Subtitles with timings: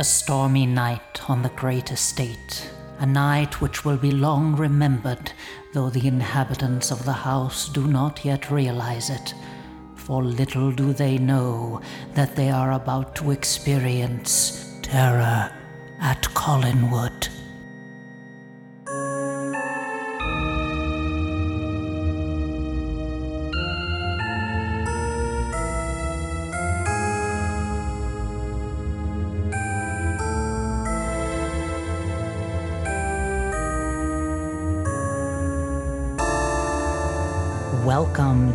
[0.00, 2.70] A stormy night on the great estate,
[3.00, 5.32] a night which will be long remembered,
[5.74, 9.34] though the inhabitants of the house do not yet realize it.
[9.96, 11.82] For little do they know
[12.14, 15.52] that they are about to experience terror
[16.00, 17.28] at Collinwood.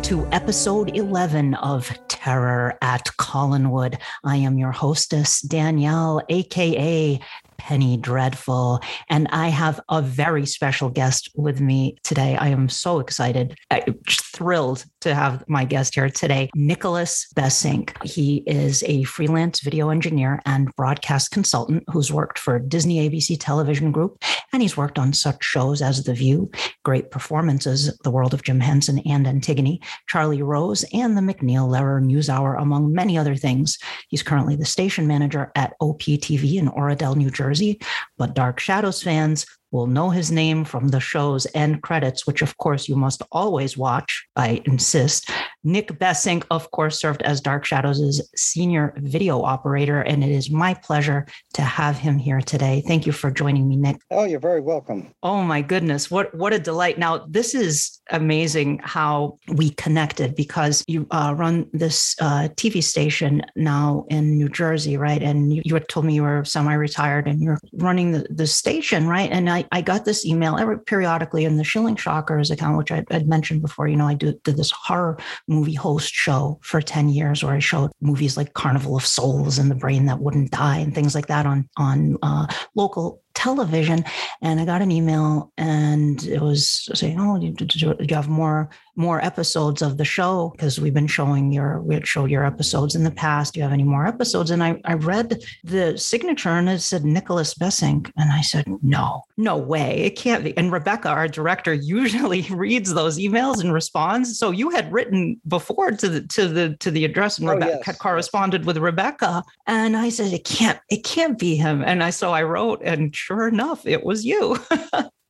[0.06, 3.98] To episode 11 of Terror at Collinwood.
[4.22, 7.18] I am your hostess, Danielle, aka
[7.58, 8.78] Penny Dreadful.
[9.10, 12.36] And I have a very special guest with me today.
[12.36, 17.92] I am so excited, I'm thrilled to have my guest here today, Nicholas Besink.
[18.04, 23.92] He is a freelance video engineer and broadcast consultant who's worked for Disney ABC Television
[23.92, 24.20] Group,
[24.52, 26.50] and he's worked on such shows as The View,
[26.84, 32.02] great performances, The World of Jim Henson and Antigone, Charlie Rose, and the MacNeil Lehrer
[32.02, 33.78] NewsHour, among many other things.
[34.08, 37.80] He's currently the station manager at OPTV in Oradell, New Jersey,
[38.18, 42.56] but Dark Shadows fans will know his name from the show's end credits, which of
[42.56, 45.30] course you must always watch, I insist.
[45.66, 50.74] Nick Besink, of course, served as Dark Shadows' senior video operator, and it is my
[50.74, 52.84] pleasure to have him here today.
[52.86, 53.96] Thank you for joining me, Nick.
[54.12, 55.08] Oh, you're very welcome.
[55.24, 56.98] Oh my goodness, what what a delight!
[56.98, 63.42] Now this is amazing how we connected because you uh, run this uh, TV station
[63.56, 65.20] now in New Jersey, right?
[65.20, 69.08] And you, you had told me you were semi-retired and you're running the, the station,
[69.08, 69.30] right?
[69.32, 73.04] And I, I got this email every periodically in the Shilling Shockers account, which I
[73.10, 73.88] had mentioned before.
[73.88, 75.18] You know, I do, did this horror
[75.56, 79.70] movie host show for 10 years where I showed movies like Carnival of Souls and
[79.70, 84.04] The Brain That Wouldn't Die and things like that on, on uh, local television.
[84.42, 87.66] And I got an email and it was saying, Oh, do,
[88.00, 90.50] you have more more episodes of the show?
[90.56, 93.54] Because we've been showing your we had showed your episodes in the past.
[93.54, 94.50] Do you have any more episodes?
[94.50, 98.10] And I, I read the signature and it said Nicholas Besink.
[98.16, 99.98] And I said, No, no way.
[99.98, 100.56] It can't be.
[100.56, 104.38] And Rebecca, our director, usually reads those emails and responds.
[104.38, 107.72] So you had written before to the to the to the address and Oh, Rebecca
[107.76, 107.86] yes.
[107.86, 109.44] had corresponded with Rebecca.
[109.66, 111.82] And I said, It can't, it can't be him.
[111.84, 114.56] And I so I wrote, and sure enough, it was you.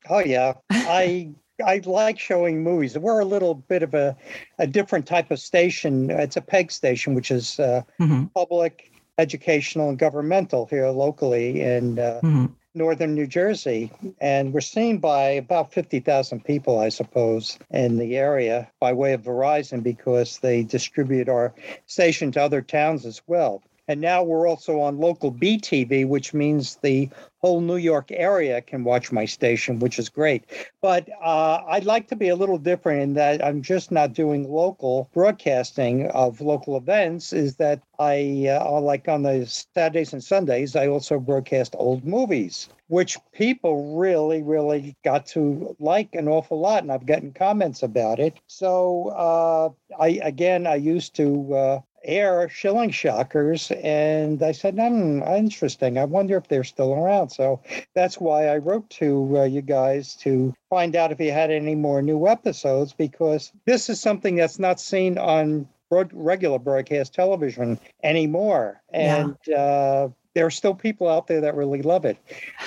[0.09, 1.33] Oh yeah, I
[1.67, 2.97] I like showing movies.
[2.97, 4.17] We're a little bit of a
[4.61, 6.11] a different type of station.
[6.11, 11.99] It's a PEG station, which is uh, Mhm, public, educational, and governmental here locally in
[11.99, 12.53] uh, mhm.
[12.77, 13.91] northern New Jersey,
[14.21, 19.13] and we're seen by about fifty thousand people, I suppose, in the area by way
[19.13, 21.53] of Verizon because they distribute our
[21.87, 23.61] station to other towns as well.
[23.89, 27.09] And now we're also on local BTV, which means the
[27.39, 30.45] whole New York area can watch my station, which is great.
[30.83, 34.51] But uh, I'd like to be a little different in that I'm just not doing
[34.51, 37.33] local broadcasting of local events.
[37.33, 42.69] Is that I, uh, like on the Saturdays and Sundays, I also broadcast old movies,
[42.89, 48.19] which people really, really got to like an awful lot, and I've gotten comments about
[48.19, 48.35] it.
[48.49, 49.69] So uh,
[50.03, 51.55] I again, I used to.
[51.55, 55.99] Uh, air Shilling Shockers, and I said, "Hmm, interesting.
[55.99, 57.61] I wonder if they're still around." So
[57.95, 61.75] that's why I wrote to uh, you guys to find out if you had any
[61.75, 67.79] more new episodes because this is something that's not seen on broad, regular broadcast television
[68.03, 69.17] anymore, Yeah.
[69.49, 72.19] and uh, there are still people out there that really love it.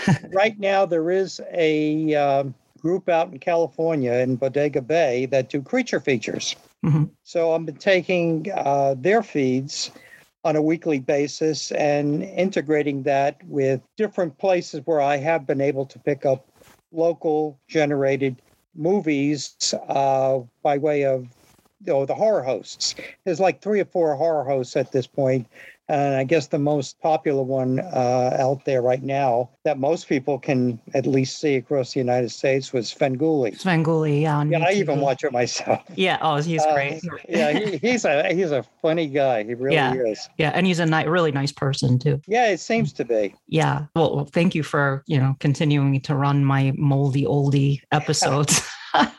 [0.33, 5.61] right now, there is a um, group out in California in Bodega Bay that do
[5.61, 6.55] creature features.
[6.85, 7.09] Mhm.
[7.23, 9.91] So I've been taking uh, their feeds
[10.45, 15.85] on a weekly basis and integrating that with different places where I have been able
[15.87, 16.47] to pick up
[16.91, 18.37] local generated
[18.75, 21.23] movies uh, by way of
[21.85, 22.95] you know, the horror hosts.
[23.25, 25.47] There's like three or four horror hosts at this point,
[25.89, 30.39] and I guess the most popular one uh, out there right now that most people
[30.39, 33.59] can at least see across the United States was Svengoolie.
[33.59, 34.43] Svengoolie, yeah.
[34.43, 35.83] Yeah, I even watch it myself.
[35.95, 36.17] Yeah.
[36.21, 37.01] Oh, he's Uh, great.
[37.27, 39.43] yeah, he, he's a he's a funny guy.
[39.43, 39.93] He really Yeah.
[39.93, 40.29] is.
[40.37, 42.21] Yeah, and he's a ni- really nice person too.
[42.27, 43.35] Yeah, it seems to be.
[43.47, 43.85] Yeah.
[43.95, 48.61] Well, well, thank you for you know continuing to run my moldy oldie episodes.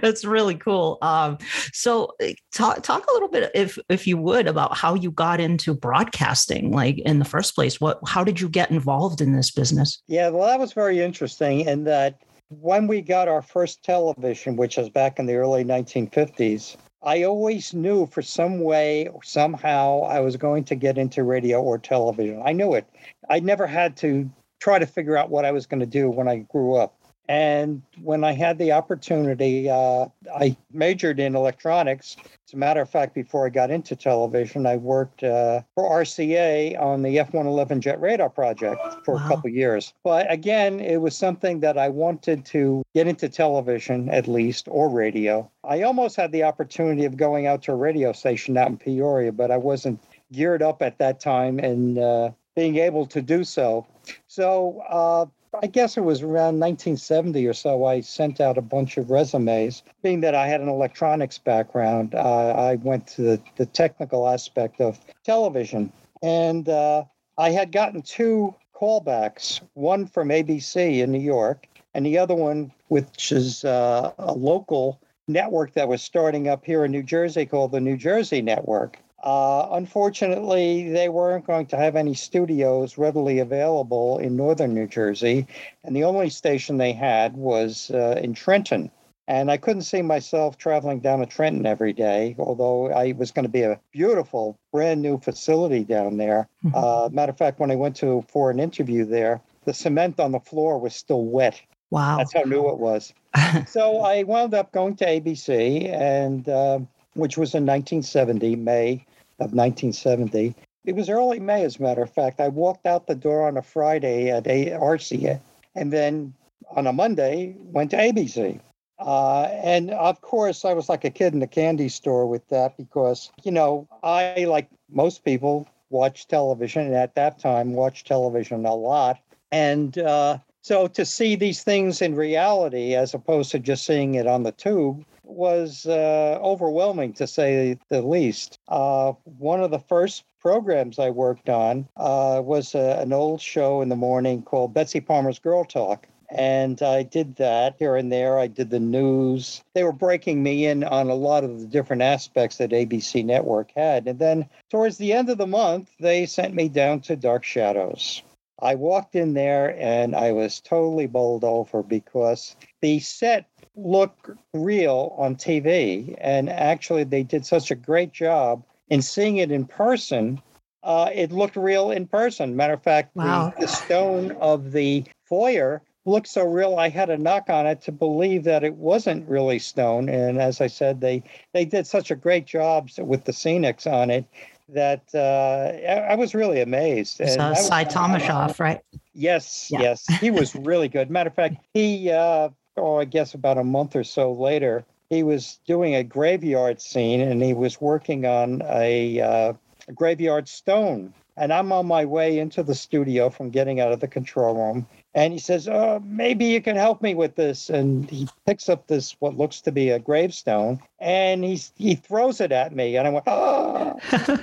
[0.00, 0.98] That's really cool.
[1.02, 1.38] Um,
[1.72, 5.40] so uh, talk talk a little bit, if if you would, about how you got
[5.40, 7.80] into broadcasting, like in the first place.
[7.80, 10.02] What how did you get involved in this business?
[10.06, 14.76] Yeah, well, that was very interesting in that when we got our first television, which
[14.76, 20.36] was back in the early 1950s, I always knew for some way somehow I was
[20.36, 22.42] going to get into radio or television.
[22.44, 22.86] I knew it.
[23.28, 24.30] I never had to
[24.60, 26.94] try to figure out what I was going to do when I grew up.
[27.28, 32.16] And when I had the opportunity, uh, I majored in electronics.
[32.46, 36.78] As a matter of fact, before I got into television, I worked uh, for RCA
[36.78, 39.24] on the F 111 jet radar project for wow.
[39.24, 39.94] a couple years.
[40.04, 44.90] But again, it was something that I wanted to get into television at least or
[44.90, 45.50] radio.
[45.64, 49.32] I almost had the opportunity of going out to a radio station out in Peoria,
[49.32, 49.98] but I wasn't
[50.30, 53.86] geared up at that time and uh, being able to do so.
[54.26, 55.26] So, uh,
[55.62, 59.82] I guess it was around 1970 or so, I sent out a bunch of resumes.
[60.02, 64.80] Being that I had an electronics background, uh, I went to the, the, technical aspect
[64.80, 65.92] of television.
[66.22, 67.04] And uh,
[67.38, 72.72] I had gotten two callbacks one from ABC in New York, and the other one,
[72.88, 77.72] which is uh, a local network that was starting up here in New Jersey called
[77.72, 78.98] the New Jersey Network.
[79.24, 85.46] Uh, unfortunately, they weren't going to have any studios readily available in northern New Jersey,
[85.82, 88.90] and the only station they had was uh, in Trenton.
[89.26, 93.46] And I couldn't see myself traveling down to Trenton every day, although I was going
[93.46, 96.46] to be a beautiful, brand new facility down there.
[96.62, 96.76] Mm-hmm.
[96.76, 100.32] Uh, matter of fact, when I went to for an interview there, the cement on
[100.32, 101.58] the floor was still wet.
[101.88, 102.18] Wow.
[102.18, 103.14] That's how new it was.
[103.66, 106.80] so I wound up going to ABC, and uh,
[107.14, 109.06] which was in 1970, May
[109.38, 110.54] of 1970.
[110.84, 112.40] It was early May, as a matter of fact.
[112.40, 115.40] I walked out the door on a Friday at RCA,
[115.74, 116.34] and then
[116.70, 118.60] on a Monday went to ABC.
[118.98, 122.76] Uh, and of course, I was like a kid in a candy store with that
[122.76, 128.64] because, you know, I, like most people, watch television, and at that time, watched television
[128.66, 129.18] a lot.
[129.50, 134.26] And uh, so to see these things in reality, as opposed to just seeing it
[134.26, 138.58] on the tube, was uh, overwhelming to say the least.
[138.68, 143.80] Uh, one of the first programs I worked on uh, was a, an old show
[143.80, 146.06] in the morning called Betsy Palmer's Girl Talk.
[146.30, 148.38] And I did that here and there.
[148.38, 149.62] I did the news.
[149.74, 153.70] They were breaking me in on a lot of the different aspects that ABC Network
[153.76, 154.08] had.
[154.08, 158.22] And then towards the end of the month, they sent me down to Dark Shadows.
[158.60, 163.46] I walked in there and I was totally bowled over because the set
[163.76, 166.16] looked real on TV.
[166.20, 170.40] And actually, they did such a great job in seeing it in person.
[170.82, 172.56] Uh, it looked real in person.
[172.56, 173.52] Matter of fact, wow.
[173.58, 177.80] the, the stone of the foyer looked so real I had a knock on it
[177.82, 180.08] to believe that it wasn't really stone.
[180.08, 181.22] And as I said, they
[181.52, 184.26] they did such a great job with the scenics on it
[184.68, 187.20] that uh, I, was really amazed.
[187.20, 188.80] And so Sy Tomashoff, right?
[189.12, 189.80] Yes, yeah.
[189.80, 191.10] yes, he was really good.
[191.10, 195.22] Matter of fact, he uh, oh, I guess about a month or so later, he
[195.22, 199.52] was doing a graveyard scene and he was working on a, uh,
[199.88, 201.12] a graveyard stone.
[201.36, 204.86] And I'm on my way into the studio from getting out of the control room.
[205.14, 207.70] And he says, Oh, maybe you can help me with this.
[207.70, 212.40] And he picks up this, what looks to be a gravestone, and he, he throws
[212.40, 212.96] it at me.
[212.96, 213.98] And I went, Oh.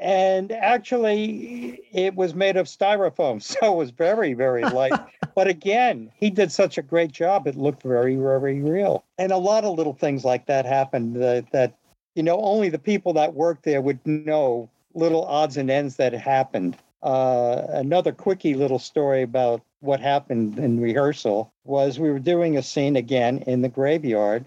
[0.00, 4.98] and actually it was made of styrofoam so it was very very light
[5.34, 9.36] but again he did such a great job it looked very very real and a
[9.36, 11.74] lot of little things like that happened that, that
[12.14, 16.12] you know only the people that worked there would know little odds and ends that
[16.12, 22.56] happened uh, another quickie little story about what happened in rehearsal was we were doing
[22.56, 24.46] a scene again in the graveyard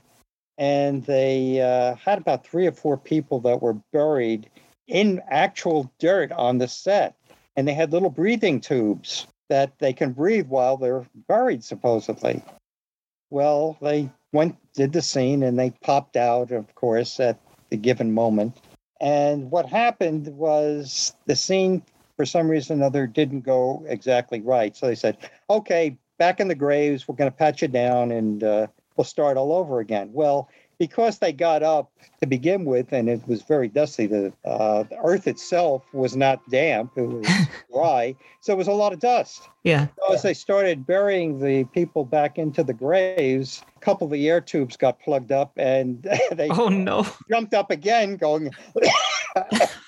[0.57, 4.49] and they uh, had about three or four people that were buried
[4.87, 7.15] in actual dirt on the set.
[7.55, 12.41] And they had little breathing tubes that they can breathe while they're buried, supposedly.
[13.29, 17.39] Well, they went, did the scene, and they popped out, of course, at
[17.69, 18.57] the given moment.
[18.99, 21.83] And what happened was the scene,
[22.15, 24.75] for some reason or other, didn't go exactly right.
[24.75, 25.17] So they said,
[25.49, 29.37] okay, back in the graves, we're going to pat you down and uh, we'll start
[29.37, 30.09] all over again.
[30.13, 34.83] Well, because they got up to begin with and it was very dusty, the, uh,
[34.83, 37.27] the earth itself was not damp, it was
[37.73, 38.15] dry.
[38.41, 39.47] So it was a lot of dust.
[39.63, 39.87] Yeah.
[39.97, 44.29] So as they started burying the people back into the graves, a couple of the
[44.29, 47.07] air tubes got plugged up and they oh, no.
[47.29, 48.51] jumped up again, going.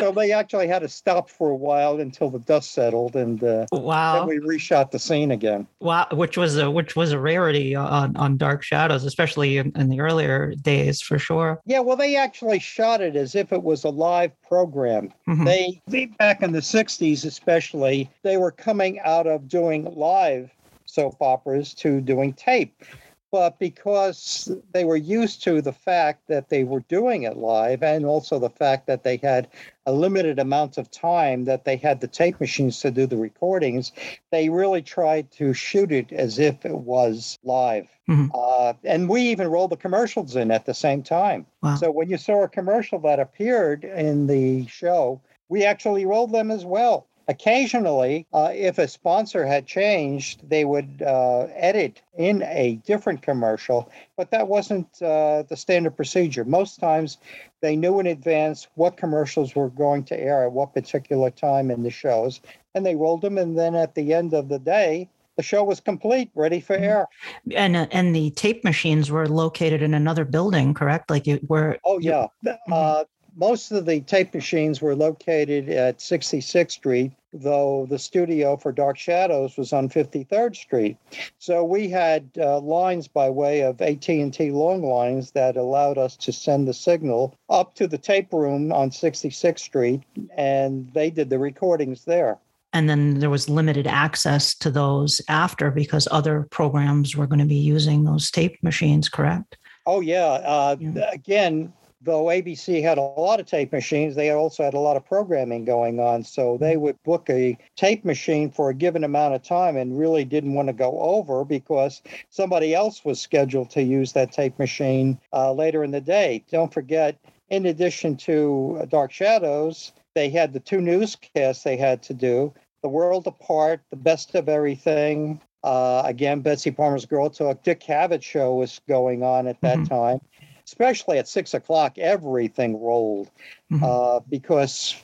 [0.00, 3.66] so they actually had to stop for a while until the dust settled, and uh,
[3.72, 5.66] wow, then we reshot the scene again.
[5.80, 9.88] Wow, which was a which was a rarity on on Dark Shadows, especially in, in
[9.88, 11.60] the earlier days, for sure.
[11.64, 15.12] Yeah, well, they actually shot it as if it was a live program.
[15.28, 15.44] Mm-hmm.
[15.44, 20.50] They, they back in the '60s, especially, they were coming out of doing live
[20.88, 22.82] soap operas to doing tape.
[23.30, 28.06] But because they were used to the fact that they were doing it live and
[28.06, 29.48] also the fact that they had
[29.86, 33.92] a limited amount of time that they had the tape machines to do the recordings,
[34.30, 37.88] they really tried to shoot it as if it was live.
[38.08, 38.28] Mm-hmm.
[38.34, 41.46] Uh, and we even rolled the commercials in at the same time.
[41.62, 41.76] Wow.
[41.76, 46.50] So when you saw a commercial that appeared in the show, we actually rolled them
[46.50, 47.06] as well.
[47.28, 53.90] Occasionally, uh, if a sponsor had changed, they would uh, edit in a different commercial,
[54.16, 56.46] but that wasn't uh, the standard procedure.
[56.46, 57.18] Most times,
[57.60, 61.82] they knew in advance what commercials were going to air at what particular time in
[61.82, 62.40] the shows,
[62.74, 63.36] and they rolled them.
[63.36, 66.84] And then at the end of the day, the show was complete, ready for mm-hmm.
[66.84, 67.06] air.
[67.54, 71.10] And uh, and the tape machines were located in another building, correct?
[71.10, 71.76] Like you were.
[71.84, 72.72] Oh yeah, mm-hmm.
[72.72, 73.04] uh,
[73.38, 78.98] most of the tape machines were located at 66th Street, though the studio for Dark
[78.98, 80.96] Shadows was on 53rd Street.
[81.38, 86.32] So we had uh, lines by way of AT&T long lines that allowed us to
[86.32, 90.02] send the signal up to the tape room on 66th Street,
[90.36, 92.38] and they did the recordings there.
[92.72, 97.46] And then there was limited access to those after because other programs were going to
[97.46, 99.56] be using those tape machines, correct?
[99.86, 100.24] Oh, yeah.
[100.44, 101.10] Uh, yeah.
[101.10, 101.72] Again,
[102.08, 105.66] though ABC had a lot of tape machines, they also had a lot of programming
[105.66, 106.24] going on.
[106.24, 106.80] So they mm-hmm.
[106.80, 110.68] would book a tape machine for a given amount of time and really didn't want
[110.68, 115.84] to go over because somebody else was scheduled to use that tape machine uh, later
[115.84, 116.42] in the day.
[116.50, 117.16] Don't forget,
[117.50, 122.88] in addition to Dark Shadows, they had the two newscasts they had to do The
[122.88, 125.42] World Apart, The Best of Everything.
[125.62, 127.62] Uh, again, Betsy Palmer's Girl Talk.
[127.64, 129.94] Dick Cavett show was going on at that mm-hmm.
[129.94, 130.20] time
[130.68, 133.30] especially at six o'clock, everything rolled
[133.72, 133.82] mm-hmm.
[133.82, 134.94] uh, because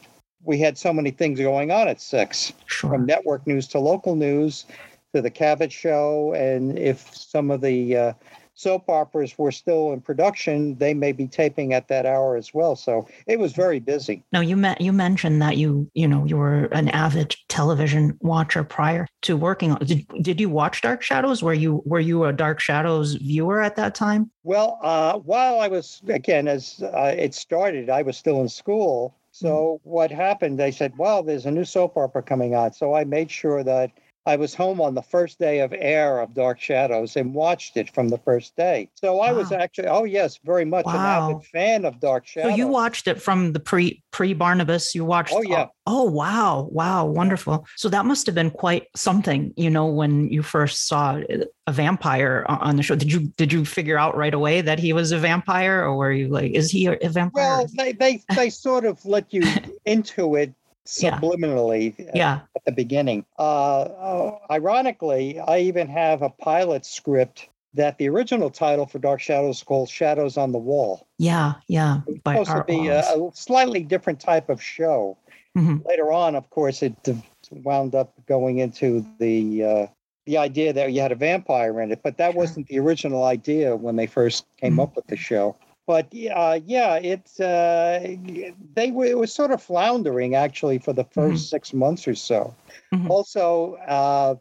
[0.43, 2.91] we had so many things going on at six sure.
[2.91, 4.67] from network news to local news
[5.15, 6.35] to the Cavett show.
[6.35, 8.13] And if some of the uh,
[8.55, 12.77] soap operas were still in production, they may be taping at that hour as well.
[12.77, 14.25] So it was very busy.
[14.33, 18.65] Now you met, you mentioned that you you know you were an avid television watcher
[18.65, 19.85] prior to working on.
[19.85, 21.43] Did, did you watch Dark Shadows?
[21.43, 24.31] Were you were you a Dark Shadows viewer at that time?
[24.45, 29.17] Well, uh, while I was again as uh, it started, I was still in school.
[29.33, 29.91] So mm-hmm.
[29.91, 30.59] what happened?
[30.61, 33.91] They said, "Well, there's a new soap opera coming out." So I made sure that
[34.27, 37.93] I was home on the first day of air of Dark Shadows and watched it
[37.93, 38.89] from the first day.
[38.95, 39.39] So I wow.
[39.39, 41.29] was actually, oh yes, very much wow.
[41.29, 42.53] an avid fan of Dark Shadows.
[42.53, 44.95] So you watched it from the pre pre Barnabas.
[44.95, 45.35] You watched.
[45.35, 45.67] Oh yeah.
[45.87, 47.67] Oh wow, wow, wonderful.
[47.77, 51.21] So that must have been quite something, you know, when you first saw
[51.67, 52.95] a vampire on the show.
[52.95, 56.13] Did you did you figure out right away that he was a vampire, or were
[56.13, 57.59] you like, is he a vampire?
[57.59, 59.43] Well, they they they sort of let you
[59.85, 60.55] into it
[60.87, 62.11] subliminally yeah.
[62.15, 62.41] yeah.
[62.57, 63.25] at the beginning.
[63.39, 69.21] Uh, uh, ironically, I even have a pilot script that the original title for Dark
[69.21, 71.07] Shadows is called Shadows on the Wall.
[71.19, 72.01] Yeah, yeah.
[72.07, 75.19] It's supposed to be a, a, slightly different type of show.
[75.57, 75.87] Mm-hmm.
[75.87, 76.95] Later on, of course, it
[77.51, 79.87] wound up going into the uh,
[80.27, 83.77] the idea that you had a vampire in it, but that wasn't the original idea
[83.77, 84.81] when they first came mm-hmm.
[84.81, 85.55] up with the show
[85.87, 88.17] but uh, yeah, it's uh,
[88.75, 91.37] they were it was sort of floundering actually for the 1st mm-hmm.
[91.37, 92.55] six months or so.
[92.93, 93.11] Mm-hmm.
[93.11, 94.35] Also, uh,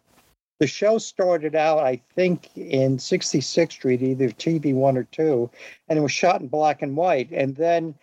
[0.59, 5.49] the show started out, I think, in 66th Street, either TV one or two,
[5.89, 7.29] and it was shot in black and white.
[7.31, 7.95] And then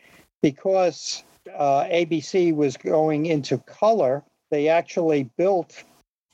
[0.42, 1.24] because
[1.56, 5.82] uh, ABC was going into color, they actually built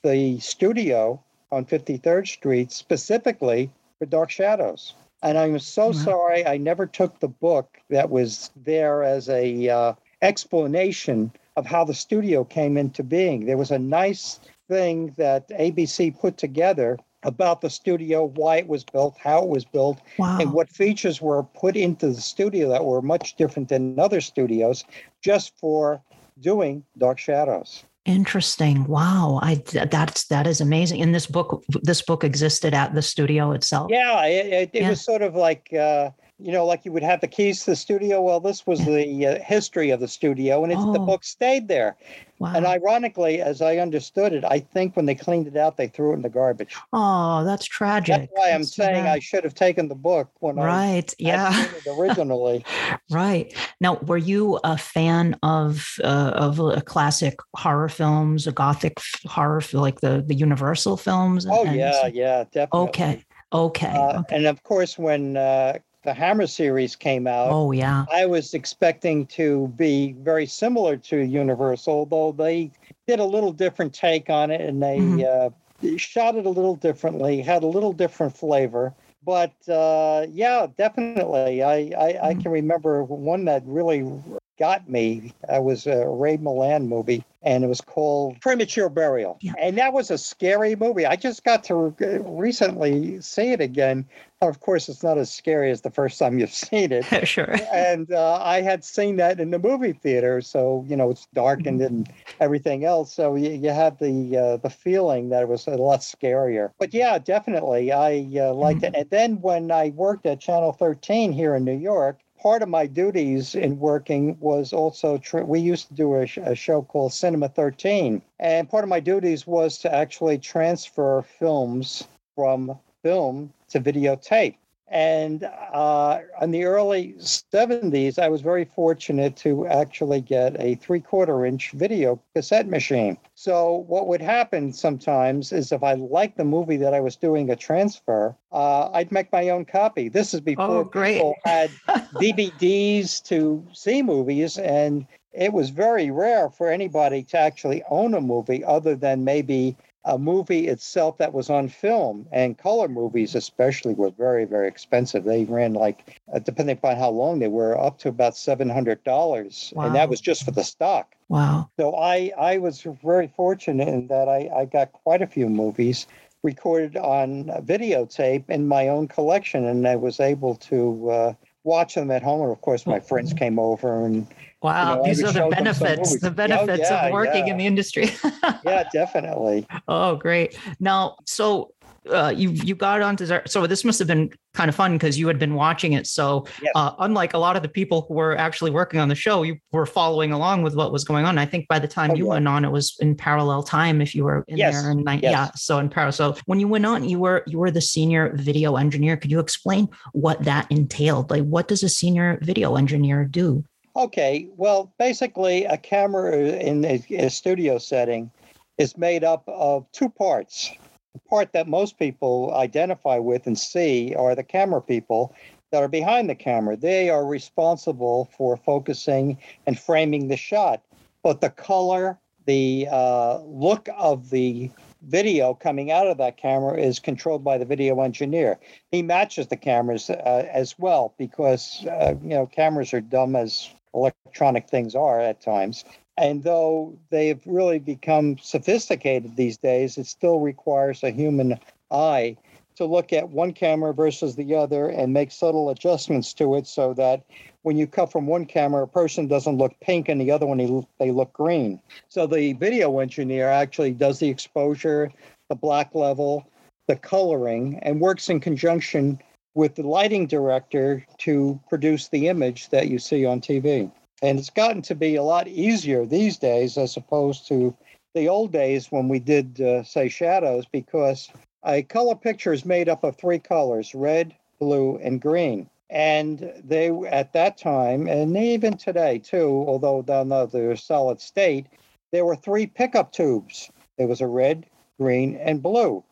[0.03, 4.95] the studio on 53rd Street specifically for Dark Shadows.
[5.23, 5.91] And I'm so wow.
[5.93, 11.83] sorry I never took the book that was there as a uh, explanation of how
[11.83, 13.45] the studio came into being.
[13.45, 18.83] There was a nice thing that ABC put together about the studio, why it was
[18.83, 20.37] built, how it was built, wow.
[20.39, 24.83] and what features were put into the studio that were much different than other studios
[25.21, 26.01] just for
[26.39, 27.83] doing Dark Shadows.
[28.07, 28.85] Interesting.
[28.85, 29.39] Wow.
[29.43, 29.55] I
[29.91, 31.01] that's that is amazing.
[31.01, 33.91] And this book this book existed at the studio itself.
[33.91, 34.89] Yeah, it, it, it yeah.
[34.89, 37.75] was sort of like uh, you know, like you would have the keys to the
[37.75, 38.21] studio.
[38.21, 40.93] Well, this was the uh, history of the studio, and oh.
[40.93, 41.95] the book stayed there.
[42.37, 42.53] Wow.
[42.53, 46.11] And ironically, as I understood it, I think when they cleaned it out, they threw
[46.11, 46.75] it in the garbage.
[46.93, 48.15] Oh, that's tragic.
[48.15, 51.09] That's why I'm saying I should have taken the book when I right.
[51.09, 51.67] I yeah
[51.97, 52.63] originally.
[53.09, 53.51] right
[53.81, 59.61] now, were you a fan of uh, of a classic horror films, a gothic horror,
[59.73, 61.47] like the the Universal films?
[61.49, 62.89] oh yeah, yeah, definitely.
[62.89, 63.25] Okay.
[63.53, 63.87] Okay.
[63.87, 64.35] Uh, okay.
[64.35, 67.49] And of course, when uh, the Hammer series came out.
[67.51, 68.05] Oh yeah.
[68.13, 72.71] I was expecting to be very similar to Universal, though they
[73.07, 75.85] did a little different take on it and they mm-hmm.
[75.85, 78.93] uh, shot it a little differently, had a little different flavor.
[79.25, 81.61] but uh, yeah, definitely.
[81.61, 84.09] I, I, I, can remember one that really
[84.57, 85.33] got me.
[85.47, 89.37] That was a Ray Milland movie, and it was called Premature Burial.
[89.41, 89.53] Yeah.
[89.59, 91.05] And that was a scary movie.
[91.05, 91.95] I just got to
[92.25, 94.05] recently see it again.
[94.41, 97.05] Of course, it's not as scary as the first time you've seen it.
[97.27, 97.55] sure.
[97.71, 101.81] And uh, I had seen that in the movie theater, so you know it's darkened
[101.81, 101.95] mm-hmm.
[101.95, 103.13] and everything else.
[103.13, 106.71] So you, you have the uh, the feeling that it was a lot scarier.
[106.79, 108.95] But yeah, definitely, I uh, liked mm-hmm.
[108.95, 109.01] it.
[109.01, 112.85] And then when I worked at Channel 13 here in New York, part of my
[112.85, 117.49] duties in working was also we used to do a, sh- a, show called Cinema
[117.49, 124.55] 13, and part of my duties was to actually transfer films from film to videotape.
[124.89, 131.01] And uh, in the early 70s, I was very fortunate to actually get a three
[131.01, 133.17] quarter inch video cassette machine.
[133.35, 137.49] So, what would happen sometimes is if I liked the movie that I was doing
[137.49, 140.07] a transfer, uh, I'd make my own copy.
[140.07, 141.69] This is before oh, people had
[142.15, 144.57] DVDs to see movies.
[144.57, 149.75] And it was very rare for anybody to actually own a movie other than maybe
[150.07, 155.23] a movie itself that was on film and color movies especially were very very expensive.
[155.23, 159.85] They ran like uh, depending upon how long they were up to about $700 wow.
[159.85, 161.13] and that was just for the stock.
[161.29, 161.69] Wow.
[161.77, 166.07] So i i was very fortunate in that i i got quite a few movies
[166.43, 171.33] recorded on videotape in my own collection and i was able to uh,
[171.67, 172.41] watch them at home.
[172.41, 174.25] And of course my friends came over and
[174.61, 177.51] Wow, you know, these are the benefits, the benefits yeah, of working yeah.
[177.53, 178.09] in the industry.
[178.65, 179.67] yeah, definitely.
[179.87, 180.57] Oh, great.
[180.79, 181.73] Now, so
[182.09, 185.19] uh, you you got on onto so this must have been kind of fun because
[185.19, 186.07] you had been watching it.
[186.07, 186.71] So yes.
[186.75, 189.57] uh, unlike a lot of the people who were actually working on the show, you
[189.71, 191.37] were following along with what was going on.
[191.37, 192.31] I think by the time oh, you yeah.
[192.31, 194.01] went on, it was in parallel time.
[194.01, 194.81] If you were in yes.
[194.81, 195.21] there, and yes.
[195.23, 196.13] yeah, so in parallel.
[196.13, 199.17] So when you went on, you were you were the senior video engineer.
[199.17, 201.29] Could you explain what that entailed?
[201.29, 203.63] Like, what does a senior video engineer do?
[203.97, 208.29] Okay, well, basically, a camera in a, a, studio setting
[208.77, 210.71] is made up of two parts.
[211.13, 215.33] The part that most people identify with and see are the camera people
[215.71, 216.77] that are behind the camera.
[216.77, 220.83] They are responsible for focusing and framing the shot.
[221.23, 224.69] But the color, the uh, look of the
[225.01, 228.59] video coming out of that camera is controlled by the video engineer.
[228.91, 233.71] He matches the cameras uh, as well because uh, you know cameras are dumb as
[233.97, 235.83] electronic things are at times.
[236.17, 241.59] And though they've really become sophisticated these days, it still requires a human
[241.91, 242.37] eye
[242.75, 246.93] to look at one camera versus the other and make subtle adjustments to it so
[246.93, 247.23] that
[247.63, 250.85] when you cut from one camera, a person doesn't look pink and the other one,
[250.99, 251.81] they look green.
[252.07, 255.11] So the video engineer actually does the exposure,
[255.49, 256.47] the black level,
[256.87, 259.19] the coloring, and works in conjunction
[259.57, 263.91] with the lighting director to produce the image that you see on TV.
[264.21, 267.75] And it's gotten to be a lot easier these days as opposed to
[268.13, 271.31] the old days when we did, uh, say, shadows, because
[271.65, 275.67] a color picture is made up of three colors red, blue, and green.
[275.89, 281.65] And they, at that time, and even today too, although down the solid state,
[282.11, 283.71] there were three pickup tubes.
[283.97, 284.67] There was a red,
[284.99, 286.03] green, and blue.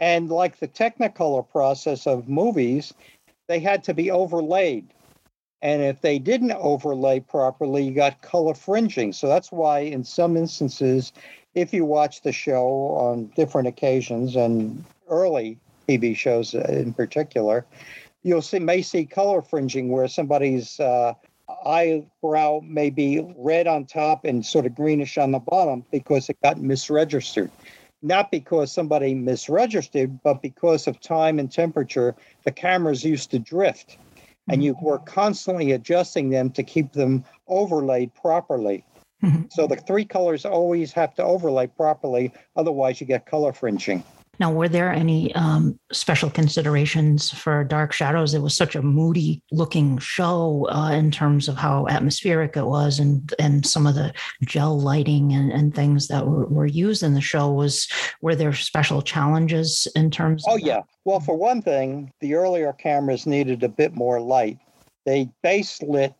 [0.00, 2.92] And like the Technicolor process of movies,
[3.48, 4.92] they had to be overlaid.
[5.62, 9.12] And if they didn't overlay properly, you got color fringing.
[9.12, 11.12] So that's why, in some instances,
[11.54, 12.66] if you watch the show
[12.98, 17.64] on different occasions and early TV shows in particular,
[18.22, 21.14] you'll see may see color fringing where somebody's uh,
[21.64, 26.36] eyebrow may be red on top and sort of greenish on the bottom because it
[26.42, 27.50] got misregistered
[28.06, 32.14] not because somebody misregistered, but because of time and temperature,
[32.44, 33.98] the cameras used to drift.
[34.48, 38.84] And you were constantly adjusting them to keep them overlaid properly.
[39.22, 39.44] Mm-hmm.
[39.50, 44.04] So the three colors always have to overlay properly, otherwise, you get color fringing.
[44.38, 48.34] Now, were there any um, special considerations for Dark Shadows?
[48.34, 52.98] It was such a moody looking show uh, in terms of how atmospheric it was,
[52.98, 54.12] and and some of the
[54.44, 57.50] gel lighting and, and things that were, were used in the show.
[57.50, 57.88] Was
[58.20, 60.44] were there special challenges in terms?
[60.46, 60.82] Oh yeah.
[61.04, 64.58] Well, for one thing, the earlier cameras needed a bit more light.
[65.04, 66.14] They base lit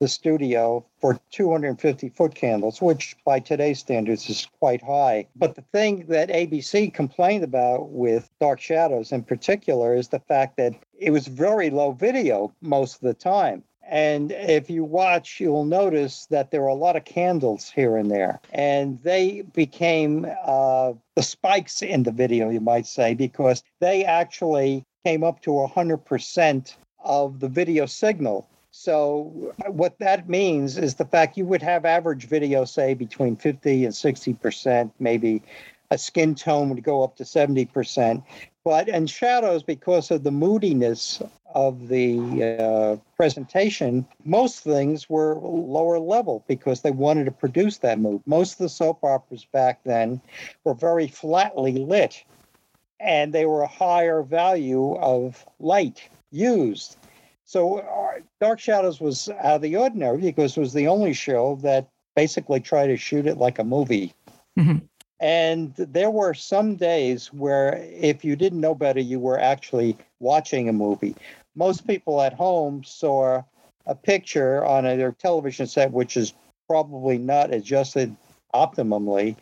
[0.00, 5.26] the studio for 250 foot candles, which by today's standards is quite high.
[5.36, 10.56] But the thing that ABC complained about with Dark Shadows in particular is the fact
[10.56, 13.62] that it was very low video most of the time.
[13.90, 18.10] And if you watch, you'll notice that there are a lot of candles here and
[18.10, 18.40] there.
[18.52, 24.84] And they became uh, the spikes in the video, you might say, because they actually
[25.04, 28.48] came up to 100% of the video signal.
[28.72, 33.84] So, what that means is the fact you would have average video, say, between 50
[33.84, 35.42] and 60%, maybe
[35.90, 38.22] a skin tone would go up to 70%.
[38.64, 41.20] But in shadows, because of the moodiness
[41.54, 47.98] of the uh, presentation, most things were lower level because they wanted to produce that
[47.98, 48.22] mood.
[48.26, 50.20] Most of the soap operas back then
[50.62, 52.22] were very flatly lit
[53.00, 56.96] and they were a higher value of light used.
[57.50, 61.58] So uh, Dark Shadows was out of the ordinary because it was the only show
[61.62, 64.14] that basically tried to shoot it like a movie.
[64.56, 64.78] Mm-hmm.
[65.18, 70.68] And there were some days where, if you didn't know better, you were actually watching
[70.68, 71.16] a movie.
[71.56, 73.42] Most people at home saw
[73.84, 76.32] a picture on a, their television set, which is
[76.68, 78.14] probably not adjusted
[78.54, 79.34] optimally.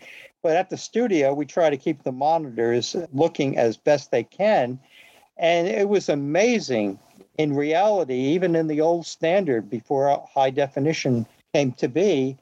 [0.43, 4.81] But at the studio, we try to keep the monitors looking as best they can.
[5.37, 6.99] And it was amazing
[7.39, 11.25] in reality, even in the old standard before high definition
[11.55, 12.37] came to be,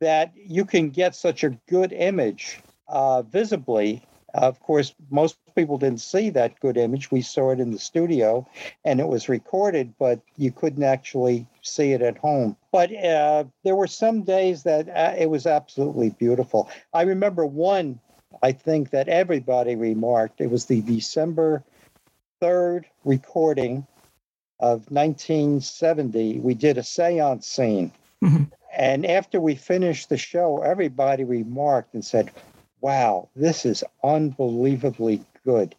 [0.00, 4.02] that you can get such a good image uh, visibly.
[4.34, 7.10] of course, most people didn't see that good image.
[7.10, 8.46] We saw it in the studio
[8.84, 12.56] and it was recorded, but you couldn't actually see it at home.
[12.72, 16.68] But uh, there were some days that uh, it was absolutely beautiful.
[16.92, 17.98] I remember one,
[18.42, 20.40] I think, that everybody remarked.
[20.40, 21.64] It was the December
[22.42, 23.86] 3rd recording
[24.60, 26.40] of 1970.
[26.40, 27.92] We did a seance scene.
[28.22, 28.44] Mm-hmm.
[28.76, 32.30] And after we finished the show, everybody remarked and said,
[32.80, 35.74] Wow, this is unbelievably good.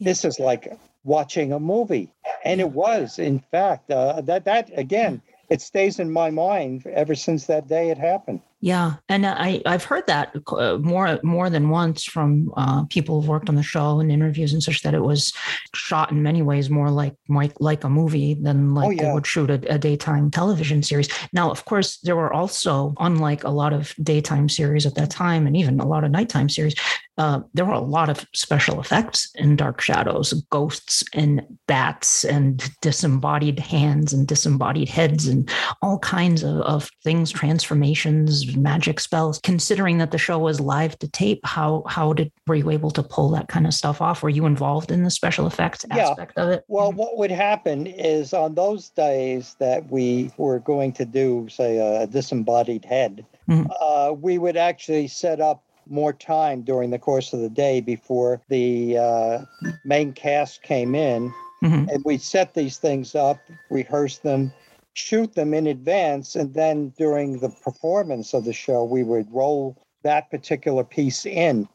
[0.00, 2.10] This is like watching a movie.
[2.44, 7.14] And it was, in fact, uh, that, that again, it stays in my mind ever
[7.14, 8.40] since that day it happened.
[8.64, 13.28] Yeah, and I I've heard that uh, more more than once from uh, people who've
[13.28, 15.32] worked on the show and interviews and such that it was
[15.74, 19.02] shot in many ways more like like, like a movie than like oh, yeah.
[19.02, 21.08] they would shoot a, a, daytime television series.
[21.32, 25.48] Now, of course, there were also unlike a lot of daytime series at that time
[25.48, 26.76] and even a lot of nighttime series,
[27.18, 32.62] uh, there were a lot of special effects in Dark Shadows, ghosts and bats and
[32.80, 35.50] disembodied hands and disembodied heads and
[35.82, 39.40] all kinds of, of things, transformations, magic spells.
[39.42, 43.02] Considering that the show was live to tape, how how did were you able to
[43.02, 44.22] pull that kind of stuff off?
[44.22, 46.08] Were you involved in the special effects yeah.
[46.08, 46.64] aspect of it?
[46.68, 51.78] Well, what would happen is on those days that we were going to do, say,
[51.78, 53.70] a disembodied head, mm-hmm.
[53.80, 58.40] uh, we would actually set up more time during the course of the day before
[58.48, 59.38] the uh,
[59.84, 61.32] main cast came in.
[61.62, 61.88] Mm-hmm.
[61.90, 63.38] And we set these things up,
[63.70, 64.52] rehearse them,
[64.94, 69.76] shoot them in advance, and then during the performance of the show, we would roll
[70.02, 71.68] that particular piece in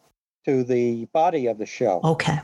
[0.46, 2.00] to the body of the show.
[2.04, 2.40] Okay.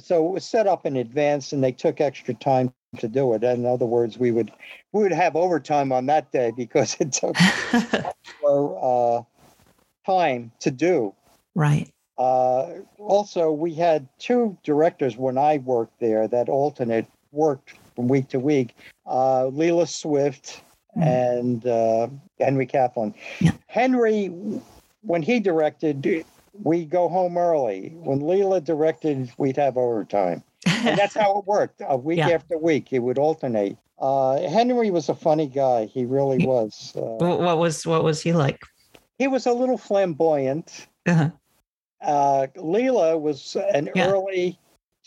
[0.00, 3.44] So it was set up in advance, and they took extra time to do it.
[3.44, 4.50] In other words, we would
[4.92, 7.36] we would have overtime on that day because it took
[8.42, 9.22] more, uh,
[10.10, 11.14] time to do.
[11.54, 11.90] Right.
[12.16, 18.28] Uh, also, we had two directors when I worked there that alternate worked from week
[18.28, 18.76] to week
[19.06, 20.62] uh, Lela Swift
[20.96, 21.02] mm.
[21.02, 23.14] and uh, Henry Kaplan.
[23.40, 23.52] Yeah.
[23.66, 24.26] Henry,
[25.02, 26.24] when he directed,
[26.62, 27.94] we go home early.
[27.96, 30.42] When Lela directed, we'd have overtime.
[30.66, 31.82] and that's how it worked.
[31.86, 32.30] A week yeah.
[32.30, 33.76] after week, it would alternate.
[33.98, 35.86] Uh, Henry was a funny guy.
[35.86, 36.92] He really was.
[36.96, 38.60] Uh, what was what was he like?
[39.18, 40.86] he was a little flamboyant.
[41.06, 41.30] Uh-huh.
[42.00, 44.08] Uh, Lela was an yeah.
[44.08, 44.58] early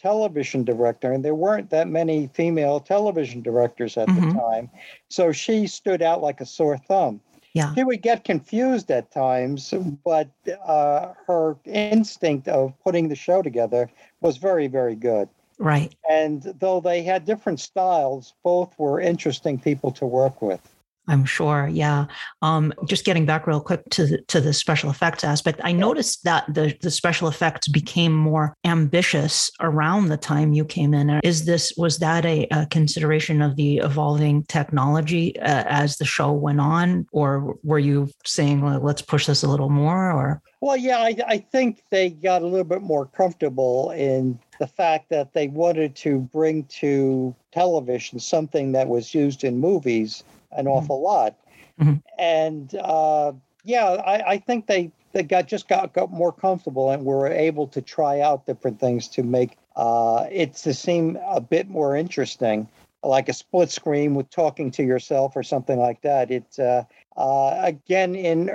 [0.07, 4.29] television director, and there weren't that many female television directors at mm-hmm.
[4.29, 4.69] the time.
[5.09, 7.19] So she stood out like a sore thumb.
[7.53, 7.73] Yeah.
[7.73, 9.73] She would get confused at times,
[10.05, 10.29] but
[10.65, 13.89] uh, her instinct of putting the show together
[14.21, 15.27] was very, very good.
[15.59, 15.93] Right.
[16.09, 20.61] And though they had different styles, both were interesting people to work with.
[21.07, 21.67] I'm sure.
[21.71, 22.05] Yeah.
[22.41, 26.23] Um, just getting back real quick to the, to the special effects aspect, I noticed
[26.23, 31.19] that the, the special effects became more ambitious around the time you came in.
[31.23, 36.31] Is this was that a, a consideration of the evolving technology uh, as the show
[36.31, 40.11] went on, or were you saying well, let's push this a little more?
[40.11, 44.67] Or well, yeah, I, I think they got a little bit more comfortable in the
[44.67, 50.65] fact that they wanted to bring to television something that was used in movies an
[50.65, 50.67] mm-hmm.
[50.69, 51.35] awful lot.
[51.79, 51.95] Mm-hmm.
[52.17, 53.33] And uh,
[53.63, 57.67] yeah, I, I, think they, they got just got, got more comfortable and were able
[57.67, 62.67] to try out different things to make uh, it to seem a bit more interesting,
[63.03, 66.31] like a split screen with talking to yourself or something like that.
[66.31, 66.83] It uh,
[67.15, 68.49] uh again, in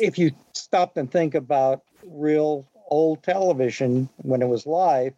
[0.00, 5.12] if you stopped and think about real old television when it was live,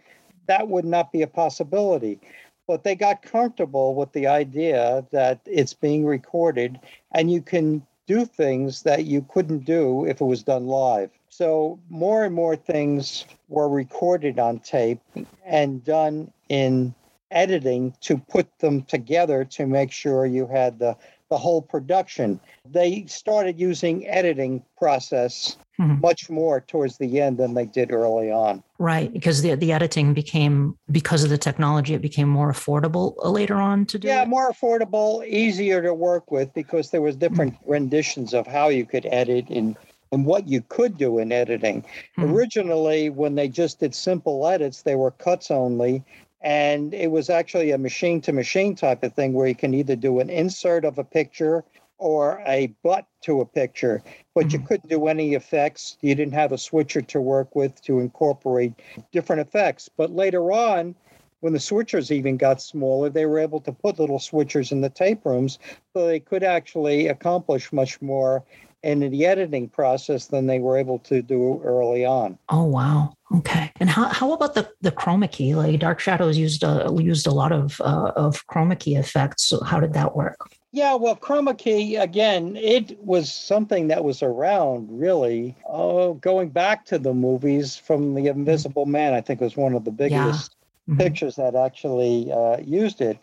[0.47, 2.19] that would not be a possibility.
[2.67, 6.81] But they got comfortable with the idea that it's being recorded
[7.13, 11.11] and you can do things that you couldn't do if it was done live.
[11.29, 15.01] So more and more things were recorded on tape
[15.45, 16.95] and done in
[17.31, 20.97] editing to put them together to make sure you had the
[21.31, 22.39] the whole production.
[22.71, 26.01] They started using editing process mm-hmm.
[26.01, 28.63] much more towards the end than they did early on.
[28.79, 33.57] Right, because the the editing became because of the technology, it became more affordable later
[33.57, 34.09] on to do.
[34.09, 37.71] Yeah, more affordable, easier to work with because there was different mm-hmm.
[37.71, 39.77] renditions of how you could edit and
[40.13, 41.83] and what you could do in editing.
[41.83, 42.33] Mm-hmm.
[42.33, 46.05] Originally, when they just did simple edits, they were cuts only,
[46.41, 49.97] and it was actually a machine to machine type of thing where you can either
[49.97, 51.65] do an insert of a picture
[52.05, 54.03] or a butt to a picture,
[54.35, 54.61] but mm-hmm.
[54.61, 55.97] you couldn't do any effects.
[56.03, 58.75] You didn't have a switcher to work with to incorporate
[59.11, 59.89] different effects.
[59.89, 60.95] But later on,
[61.41, 64.91] when the switchers even got smaller, they were able to put little switchers in the
[64.91, 65.59] tape rooms
[65.95, 68.45] so they could actually accomplish much more
[68.83, 72.39] in the editing process than they were able to do early on.
[72.51, 73.15] Oh wow.
[73.35, 73.73] Okay.
[73.81, 75.55] And how, how about the, the chroma key?
[75.55, 79.45] Like Dark Shadows used a, used a lot of uh, of chroma key effects.
[79.45, 80.37] So how did that work?
[80.75, 85.55] Yeah, well, chroma key again, it was something that was around really.
[85.69, 89.85] Oh, going back to the movies from The Invisible Man, I think was one of
[89.85, 90.57] the biggest
[90.89, 90.95] yeah.
[90.95, 90.97] mm-hmm.
[90.97, 93.21] pictures that actually uh, used it.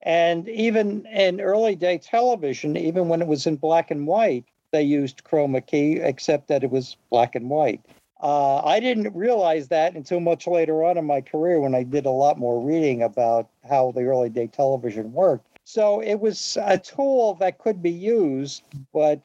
[0.00, 4.82] And even in early day television, even when it was in black and white, they
[4.82, 7.82] used chroma key, except that it was black and white.
[8.22, 12.06] Uh, I didn't realize that until much later on in my career when I did
[12.06, 15.55] a lot more reading about how the early day television worked.
[15.68, 19.20] So it was a tool that could be used, but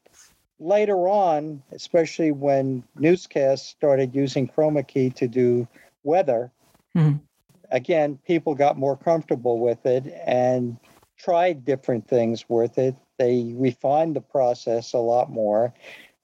[0.60, 5.68] later on, especially when newscasts started using chroma key to do
[6.02, 6.52] weather,
[6.98, 7.18] mm-hmm.
[7.70, 10.78] again, people got more comfortable with it and
[11.16, 12.96] tried different things with it.
[13.20, 15.72] They refined the process a lot more.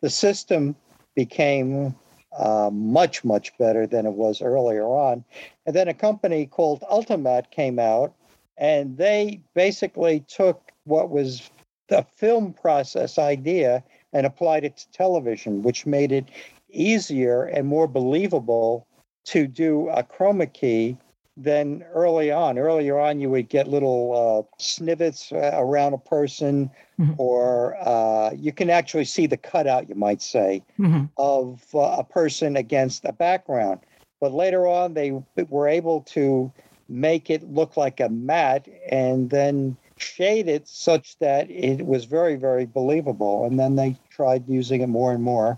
[0.01, 0.75] The system
[1.15, 1.95] became
[2.35, 5.23] uh, much, much better than it was earlier on.
[5.67, 8.15] And then a company called Ultimatte came out,
[8.57, 11.49] and they basically took what was
[11.89, 16.25] the film process idea and applied it to television, which made it
[16.69, 18.85] easier and more believable
[19.25, 20.97] to do a chroma key
[21.35, 22.57] than early on.
[22.57, 27.13] Earlier on, you would get little uh, snivets uh, around a person, mm-hmm.
[27.17, 31.05] or uh, you can actually see the cutout, you might say, mm-hmm.
[31.17, 33.81] of uh, a person against a background.
[34.19, 36.51] But later on, they were able to
[36.89, 42.35] make it look like a mat and then shade it such that it was very,
[42.35, 43.45] very believable.
[43.45, 45.57] And then they tried using it more and more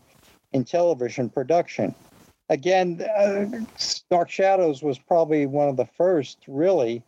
[0.53, 1.93] in television production
[2.49, 3.45] again, uh,
[4.09, 7.03] Dark Shadows was probably one of the first, really,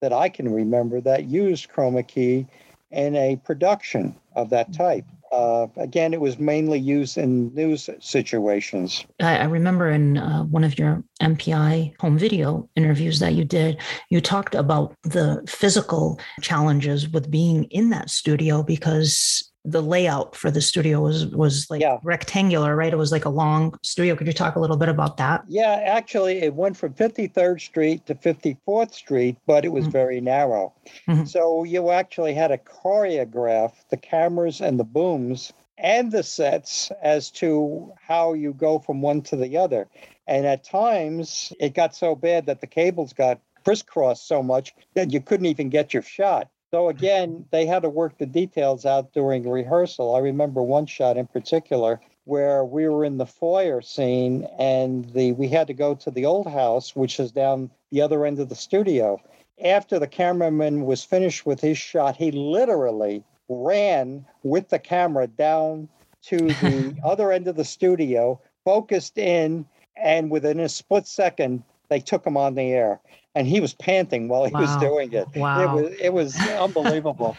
[0.00, 2.46] that I can remember that used chroma key
[2.90, 5.04] in a production of that type.
[5.32, 9.04] Uh, again, it was mainly used in news situations.
[9.20, 13.80] I, I remember in uh, one of your MPI home video interviews that you did,
[14.10, 20.50] you talked about the physical challenges with being in that studio because the layout for
[20.50, 21.98] the studio was was like yeah.
[22.02, 22.92] rectangular, right?
[22.92, 24.16] It was like a long studio.
[24.16, 25.44] Could you talk a little bit about that?
[25.48, 29.92] Yeah, actually, it went from 53rd Street to 54th Street, but it was mm-hmm.
[29.92, 30.72] very narrow.
[31.08, 31.24] Mm-hmm.
[31.24, 37.30] So you actually had to choreograph the cameras and the booms and the sets as
[37.30, 39.88] to how you go from one to the other.
[40.26, 45.12] And at times, it got so bad that the cables got crisscrossed so much that
[45.12, 46.48] you couldn't even get your shot.
[46.72, 50.14] So again, they had to work the details out during rehearsal.
[50.14, 55.32] I remember one shot in particular where we were in the foyer scene and the
[55.32, 58.48] we had to go to the old house, which is down the other end of
[58.48, 59.20] the studio.
[59.64, 65.88] After the cameraman was finished with his shot, he literally ran with the camera down
[66.22, 71.98] to the other end of the studio, focused in, and within a split second, they
[71.98, 73.00] took him on the air
[73.34, 74.60] and he was panting while he wow.
[74.60, 75.26] was doing it.
[75.36, 75.78] Wow.
[75.78, 77.36] It was it was unbelievable.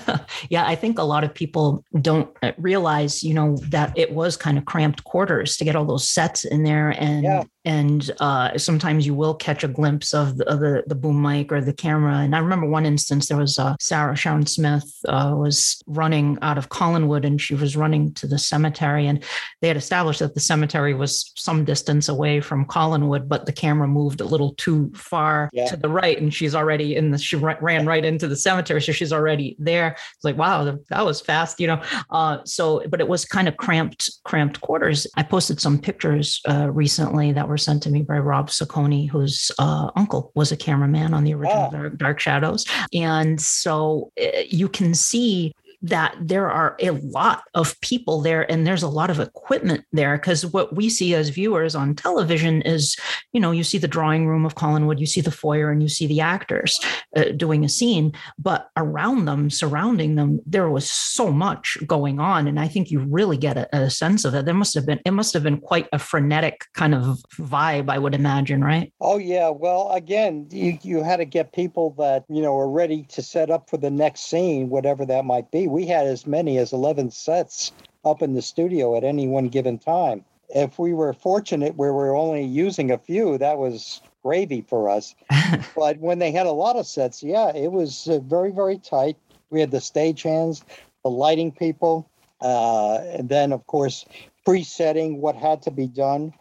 [0.48, 4.36] yeah, I think a lot of people don't uh, realize, you know, that it was
[4.36, 8.56] kind of cramped quarters to get all those sets in there and yeah and uh,
[8.58, 11.72] sometimes you will catch a glimpse of the, of the, the boom mic or the
[11.72, 12.18] camera.
[12.18, 16.58] And I remember one instance there was uh, Sarah Sharon Smith uh, was running out
[16.58, 19.22] of Collinwood and she was running to the cemetery, and
[19.60, 23.88] they had established that the cemetery was some distance away from Collinwood, but the camera
[23.88, 25.66] moved a little too far yeah.
[25.68, 28.92] to the right, and she's already in the she ran right into the cemetery, so
[28.92, 29.96] she's already there.
[30.14, 31.82] It's like wow, that was fast, you know.
[32.10, 35.06] Uh, so, but it was kind of cramped cramped quarters.
[35.16, 39.08] I posted some pictures uh, recently that were were sent to me by Rob Saccone,
[39.08, 41.70] whose uh, uncle was a cameraman on the original Ah.
[41.70, 42.66] Dark, Dark Shadows.
[42.92, 45.54] And so uh, you can see
[45.84, 50.16] that there are a lot of people there and there's a lot of equipment there
[50.16, 52.96] because what we see as viewers on television is
[53.32, 55.88] you know you see the drawing room of collinwood you see the foyer and you
[55.88, 56.80] see the actors
[57.16, 62.48] uh, doing a scene but around them surrounding them there was so much going on
[62.48, 65.00] and i think you really get a, a sense of it there must have been
[65.04, 69.18] it must have been quite a frenetic kind of vibe i would imagine right Oh
[69.18, 69.50] yeah.
[69.50, 73.50] Well, again, you you had to get people that you know are ready to set
[73.50, 75.68] up for the next scene, whatever that might be.
[75.74, 77.72] We had as many as eleven sets
[78.04, 80.24] up in the studio at any one given time.
[80.50, 85.16] If we were fortunate where we're only using a few, that was gravy for us.
[85.76, 89.16] but when they had a lot of sets, yeah, it was uh, very very tight.
[89.50, 90.62] We had the stagehands,
[91.02, 92.08] the lighting people,
[92.40, 94.04] uh, and then of course
[94.44, 96.34] pre-setting what had to be done.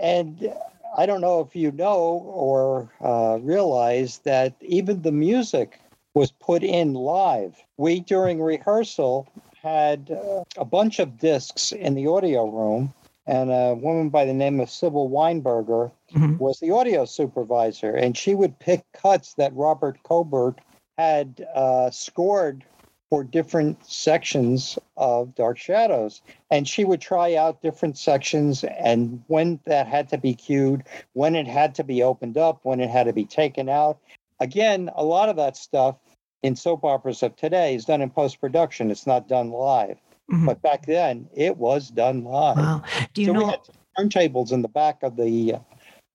[0.00, 0.54] And
[0.96, 5.81] I don't know if you know or uh, realize that even the music
[6.14, 7.56] was put in live.
[7.76, 9.26] We, during rehearsal,
[9.62, 12.92] had uh, a bunch of discs in the audio room,
[13.26, 16.38] and a woman by the name of Sybil Weinberger Mhm.
[16.38, 20.58] was the audio supervisor, and she would pick cuts that Robert Cobert
[20.98, 22.64] had uh, scored
[23.08, 26.22] for different sections of Dark Shadows.
[26.50, 31.36] And she would try out different sections and when that had to be cued, when
[31.36, 33.98] it had to be opened up, when it had to be taken out.
[34.40, 35.96] Again, a lot of that stuff
[36.42, 39.98] in soap operas of today is done in post production, it's not done live.
[40.30, 40.46] Mhm.
[40.46, 42.56] But back then, it was done live.
[42.56, 42.82] wow
[43.14, 43.60] do you so we know had
[43.98, 45.58] turntables in the back of the uh,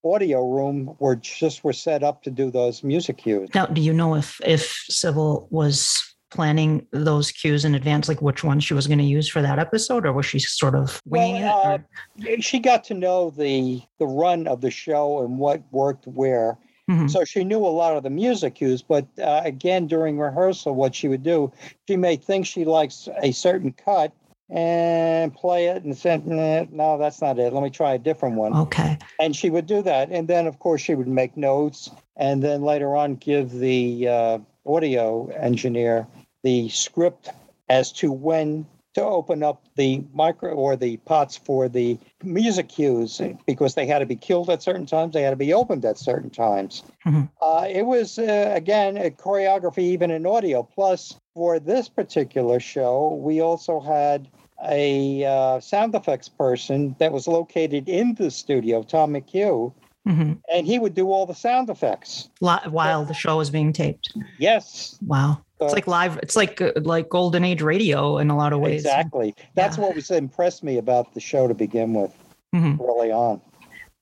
[0.03, 3.49] audio room were just were set up to do those music cues.
[3.53, 8.43] Now, do you know if if Sybil was planning those cues in advance, like which
[8.43, 11.43] one she was going to use for that episode, or was she sort of winging
[11.43, 11.81] Well, it?
[12.27, 16.57] or- She got to know the the run of the show and what worked where.
[16.89, 17.09] Mhm.
[17.09, 20.95] So she knew a lot of the music cues, but uh, again, during rehearsal, what
[20.95, 21.51] she would do,
[21.87, 24.13] she may think she likes a certain cut
[24.49, 27.51] and play it and say, "Nah, no, that's not it.
[27.51, 28.55] Let me try a different one.
[28.55, 28.97] Okay.
[29.19, 30.09] And she would do that.
[30.09, 34.39] And then, of course, she would make notes and then later on give the uh,
[34.65, 36.07] audio engineer
[36.43, 37.29] the script
[37.67, 38.65] as to when
[38.97, 43.99] to open up the micro or the pots for the music cues because they had
[43.99, 46.81] to be killed at certain times, they had to be opened at certain times.
[47.05, 47.29] Mhm.
[47.39, 50.63] Uh, it was, uh, again, a choreography even in audio.
[50.63, 54.27] Plus, for this particular show, we also had
[54.67, 59.71] a uh, sound effects person that was located in the studio, Tom McHugh,
[60.05, 62.29] hmm and he would do all the sound effects.
[62.39, 64.13] While the show was being taped.
[64.39, 65.43] Yes, Wow.
[65.59, 66.17] It's like live.
[66.21, 68.81] It's like uh, like golden age radio in a lot of ways.
[68.81, 69.33] exactly.
[69.55, 69.85] That's Yeah.
[69.85, 72.13] what was impressed me about the show to begin with
[72.53, 72.79] Mhm.
[72.79, 73.41] early on.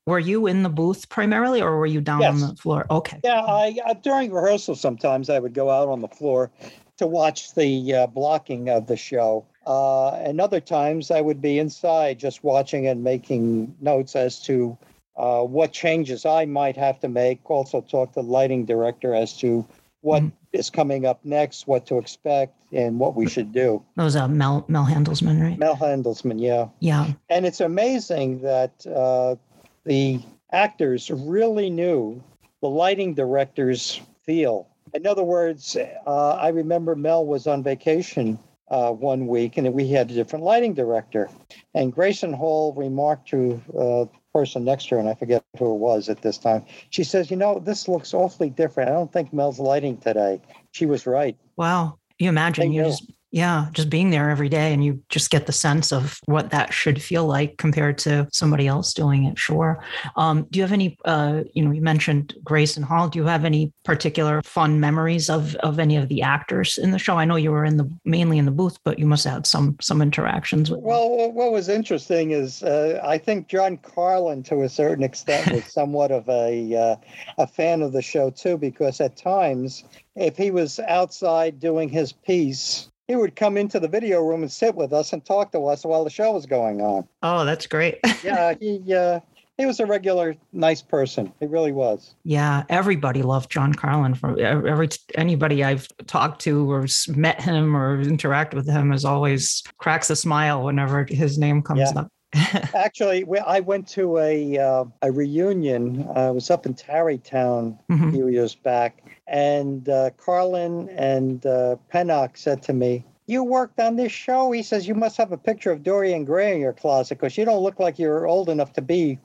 [0.05, 2.85] Were you in the booth primarily, or were you down on the floor?
[2.91, 3.19] Okay.
[3.23, 6.51] Yeah, I, I during rehearsal sometimes I would go out on the floor
[6.97, 9.45] to watch the uh, blocking of the show.
[9.65, 14.77] Uh, and other times I would be inside just watching and making notes as to
[15.17, 17.49] uh, what changes I might have to make.
[17.49, 19.65] Also talk to the lighting director as to
[20.05, 20.73] what is Mhm.
[20.73, 23.81] coming up next, what to expect, and what we should do.
[23.95, 25.57] That was uh, Mel Mel Handelsman, right?
[25.57, 26.67] Mel Handelsman, yeah.
[26.79, 27.07] Yeah.
[27.29, 29.35] And it's amazing that uh,
[29.83, 30.19] the
[30.51, 32.21] actors really knew
[32.61, 34.67] the lighting director's feel.
[34.93, 38.37] In other words, uh, I remember Mel was on vacation
[38.69, 41.29] uh, one week and we had a different lighting director.
[41.73, 45.73] And Grayson Hall remarked to uh, the person next to her, and I forget who
[45.73, 46.65] it was at this time.
[46.89, 48.89] She says, You know, this looks awfully different.
[48.89, 50.41] I don't think Mel's lighting today.
[50.71, 51.37] She was right.
[51.57, 51.99] Wow.
[52.17, 55.51] You imagine you just yeah, just being there every day and you just get the
[55.51, 59.37] sense of what that should feel like compared to somebody else doing it.
[59.37, 59.83] Sure.
[60.15, 63.09] Um, do you have any uh, you know, you mentioned Grayson Hall.
[63.09, 66.97] Do you have any particular fun memories of of any of the actors in the
[66.97, 67.17] show?
[67.17, 69.47] I know you were in the mainly in the booth, but you must have had
[69.47, 70.79] some some interactions with.
[70.79, 75.51] Well, what- what was interesting is uh, I think John Karlen, to a certain extent,
[75.51, 76.95] was somewhat of a uh,
[77.37, 79.83] a fan of the show too, because at times,
[80.15, 84.51] if he was outside doing his piece, he would come into the video room and
[84.51, 87.07] sit with us and talk to us while the show was going on.
[87.23, 87.99] Oh, that's great.
[88.23, 89.19] Yeah, he uh,
[89.57, 91.31] he was a regular nice person.
[91.39, 92.15] He really was.
[92.23, 94.17] Yeah, everybody loved John Karlen.
[94.17, 99.61] From every anybody I've talked to or met him or interacted with him is always
[99.77, 102.01] cracks a smile whenever his name comes Yeah.
[102.01, 102.07] up.
[102.75, 106.07] Actually, we, I went to a uh, a reunion.
[106.15, 108.11] I was up in Tarrytown a Mhm.
[108.11, 113.95] few years back, and uh, Karlen and uh, Pennock said to me, you worked on
[113.95, 114.51] this show?
[114.51, 117.45] He says, You must have a picture of Dorian Gray in your closet because you
[117.45, 119.17] don't look like you're old enough to be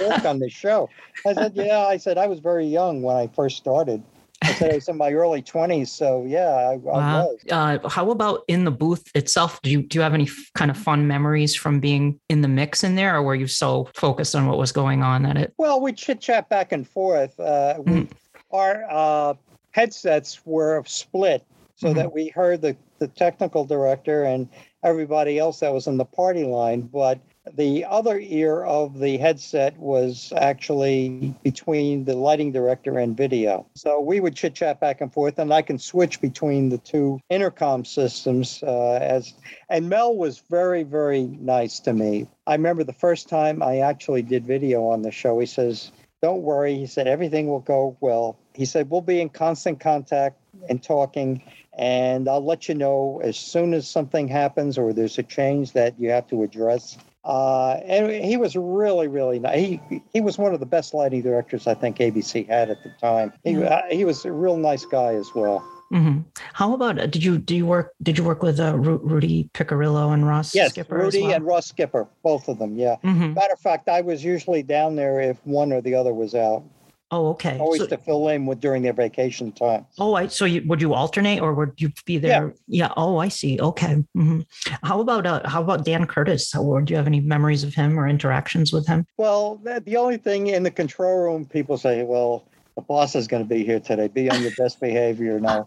[0.00, 0.88] work on this show.
[1.26, 1.80] I said, Yeah.
[1.86, 4.02] I said, I was very young when I first started.
[4.48, 5.88] I said I was in my early 20s.
[5.88, 6.94] So, yeah, I, wow.
[6.94, 7.38] I was.
[7.50, 9.60] Uh, how about in the booth itself?
[9.62, 12.48] Do you, do you have any f- kind of fun memories from being in the
[12.48, 15.54] mix in there, or were you so focused on what was going on that it?
[15.58, 17.38] Well, we chit chat back and forth.
[17.38, 18.10] Uh, we, mm.
[18.50, 19.34] Our uh,
[19.72, 21.44] headsets were split
[21.76, 21.98] so mm-hmm.
[21.98, 24.48] that we heard the, the technical director and
[24.82, 26.82] everybody else that was in the party line.
[26.82, 27.20] But
[27.56, 33.66] the other ear of the headset was actually between the lighting director and video.
[33.74, 37.20] So we would chit chat back and forth, and I can switch between the two
[37.30, 38.62] intercom systems.
[38.62, 39.34] Uh, as
[39.68, 42.26] and Mel was very, very nice to me.
[42.46, 45.38] I remember the first time I actually did video on the show.
[45.38, 45.92] He says,
[46.22, 50.38] "Don't worry," he said, "everything will go well." He said, "We'll be in constant contact
[50.68, 51.42] and talking."
[51.78, 55.94] and I'll let you know as soon as something happens or there's a change that
[55.98, 56.98] you have to address.
[57.28, 59.58] Uh, and he was really, really nice.
[59.58, 62.90] He he was one of the best lighting directors I think ABC had at the
[62.98, 63.34] time.
[63.44, 63.70] He mm-hmm.
[63.70, 65.62] uh, he was a real nice guy as well.
[65.92, 66.20] Mm-hmm.
[66.54, 70.14] How about uh, did you do you work did you work with uh, Rudy Piccirillo
[70.14, 70.96] and Ross yes, Skipper?
[70.96, 71.34] Rudy well?
[71.34, 72.76] and Ross Skipper, both of them.
[72.76, 72.96] Yeah.
[73.04, 73.34] Mm-hmm.
[73.34, 76.62] Matter of fact, I was usually down there if one or the other was out.
[77.10, 77.58] Oh, okay.
[77.58, 79.86] Always so, to fill in with during their vacation time.
[79.98, 82.52] Oh, I so you, would you alternate or would you be there?
[82.66, 82.86] Yeah.
[82.86, 82.92] yeah.
[82.98, 83.58] Oh, I see.
[83.58, 84.04] Okay.
[84.16, 84.40] Mm-hmm.
[84.82, 86.54] How about uh, how about Dan Curtis?
[86.54, 89.06] Or do you have any memories of him or interactions with him?
[89.16, 92.44] Well, the only thing in the control room, people say, "Well,
[92.76, 94.08] the boss is going to be here today.
[94.08, 95.66] Be on your best behavior now.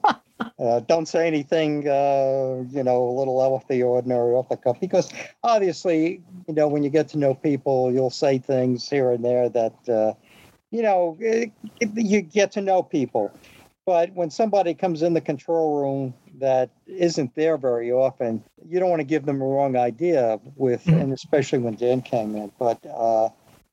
[0.59, 4.79] Uh, don't say anything, uh, you know, a little off the ordinary, off the cuff,
[4.79, 5.11] because
[5.43, 9.49] obviously, you know, when you get to know people, you'll say things here and there
[9.49, 10.13] that." Uh,
[10.71, 13.31] you know, it, it, you get to know people.
[13.85, 18.89] But when somebody comes in the control room that isn't there very often, you don't
[18.89, 20.99] want to give them a wrong idea with, mm-hmm.
[20.99, 22.51] and especially when Dan came in.
[22.59, 23.29] But uh,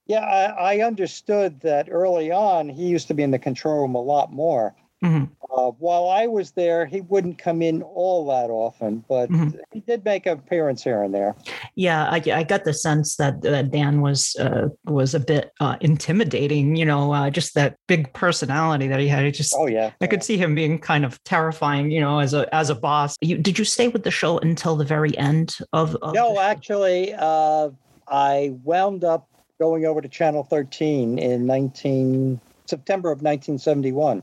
[0.07, 3.95] yeah, I, I, understood that early on he used to be in the control room
[3.95, 4.75] a lot more.
[5.03, 5.33] Mm-hmm.
[5.51, 9.57] Uh, while I was there, he wouldn't come in all that often, but mm-hmm.
[9.73, 11.37] he did make an appearance here and there.
[11.77, 15.77] Yeah, I, I got the sense that, that Dan was uh, was a bit uh,
[15.81, 16.75] intimidating.
[16.75, 19.25] You know, uh, just that big personality that he had.
[19.25, 21.93] He just oh yeah, I could see him being kind of terrifying.
[21.93, 23.17] You know, as a as a boss.
[23.21, 25.95] You, did you stay with the show until the very end of?
[26.03, 27.71] of no, actually, uh,
[28.09, 29.29] I wound up
[29.61, 34.23] going over to Channel 13 in 19 September of 1971.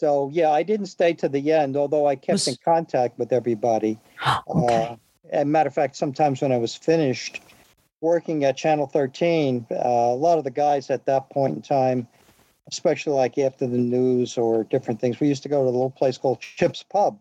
[0.00, 2.48] So yeah, I didn't stay to the end, although I kept was...
[2.48, 3.98] in contact with everybody.
[4.48, 4.88] okay.
[4.92, 4.96] Uh,
[5.30, 7.42] and matter of fact, sometimes when I was finished
[8.00, 12.08] working at Channel 13, uh, a lot of the guys at that point in time,
[12.66, 15.90] especially like after the news or different things, we used to go to a little
[15.90, 17.18] place called Chip's Pub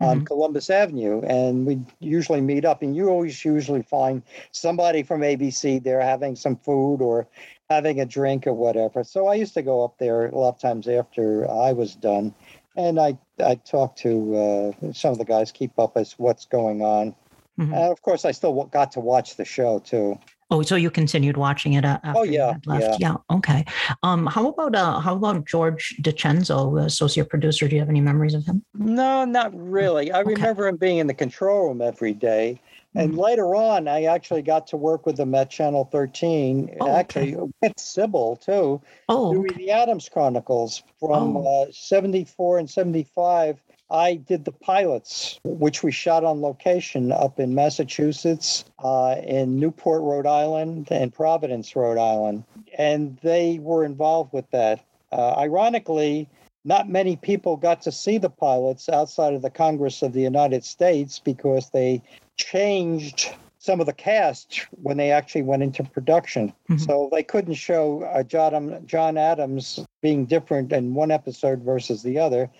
[0.00, 0.24] on mm-hmm.
[0.24, 2.80] Columbus Avenue, and we usually meet up.
[2.80, 7.28] And you always usually find somebody from ABC there having some food or
[7.74, 9.04] having a drink or whatever.
[9.04, 12.34] So I used to go up there a lot of times after I was done,
[12.76, 16.82] and I I talked to uh, some of the guys, keep up as what's going
[16.82, 17.14] on.
[17.58, 17.72] Mm-hmm.
[17.72, 20.18] And of course, I still got to watch the show too.
[20.50, 23.00] Oh, so you continued watching it uh, after oh, yeah, left?
[23.00, 23.16] Yeah.
[23.30, 23.36] yeah.
[23.36, 23.64] Okay.
[24.02, 27.66] Um, how about uh, how about George DiCenzo, associate producer?
[27.66, 28.62] Do you have any memories of him?
[28.74, 30.12] No, not really.
[30.12, 30.34] I okay.
[30.34, 32.60] remember him being in the control room every day.
[32.94, 36.76] And later on, I actually got to work with them at Channel 13.
[36.80, 37.52] Oh, actually, okay.
[37.62, 38.80] with Sybil too.
[39.08, 39.64] Oh, doing okay.
[39.64, 41.64] the Adams Chronicles from oh.
[41.64, 43.60] uh, 74 and 75.
[43.90, 50.02] I did the pilots, which we shot on location up in Massachusetts, uh, in Newport,
[50.02, 52.44] Rhode Island, and Providence, Rhode Island.
[52.78, 54.84] And they were involved with that.
[55.12, 56.28] Uh, ironically,
[56.64, 60.64] not many people got to see the pilots outside of the Congress of the United
[60.64, 62.02] States because they
[62.36, 66.48] changed some of the cast when they actually went into production.
[66.68, 66.78] Mm-hmm.
[66.78, 72.18] So they couldn't show uh, John, John Adams being different in one episode versus the
[72.18, 72.50] other.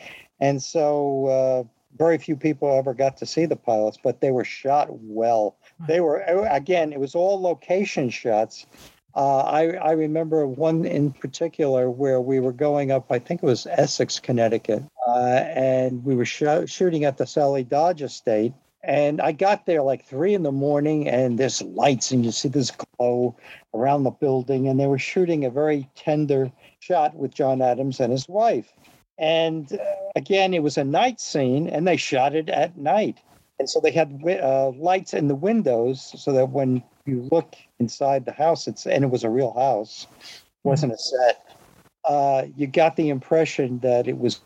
[0.40, 1.64] And so uh,
[1.98, 5.56] very few people ever got to see the pilots, but they were shot well.
[5.86, 8.66] They were, again, it was all location shots.
[9.16, 13.46] Uh, I, I remember one in particular where we were going up, I think it
[13.46, 18.52] was Essex, Connecticut, uh, and we were sh- shooting at the Sally Dodge estate.
[18.82, 22.48] And I got there like three in the morning, and there's lights, and you see
[22.48, 23.34] this glow
[23.72, 24.68] around the building.
[24.68, 28.72] And they were shooting a very tender shot with John Adams and his wife.
[29.16, 29.78] And uh,
[30.16, 33.18] again, it was a night scene, and they shot it at night.
[33.58, 38.24] And so they had uh, lights in the windows so that when you look inside
[38.24, 40.06] the house, it's and it was a real house,
[40.64, 41.40] wasn't a set.
[42.04, 44.40] Uh, you got the impression that it was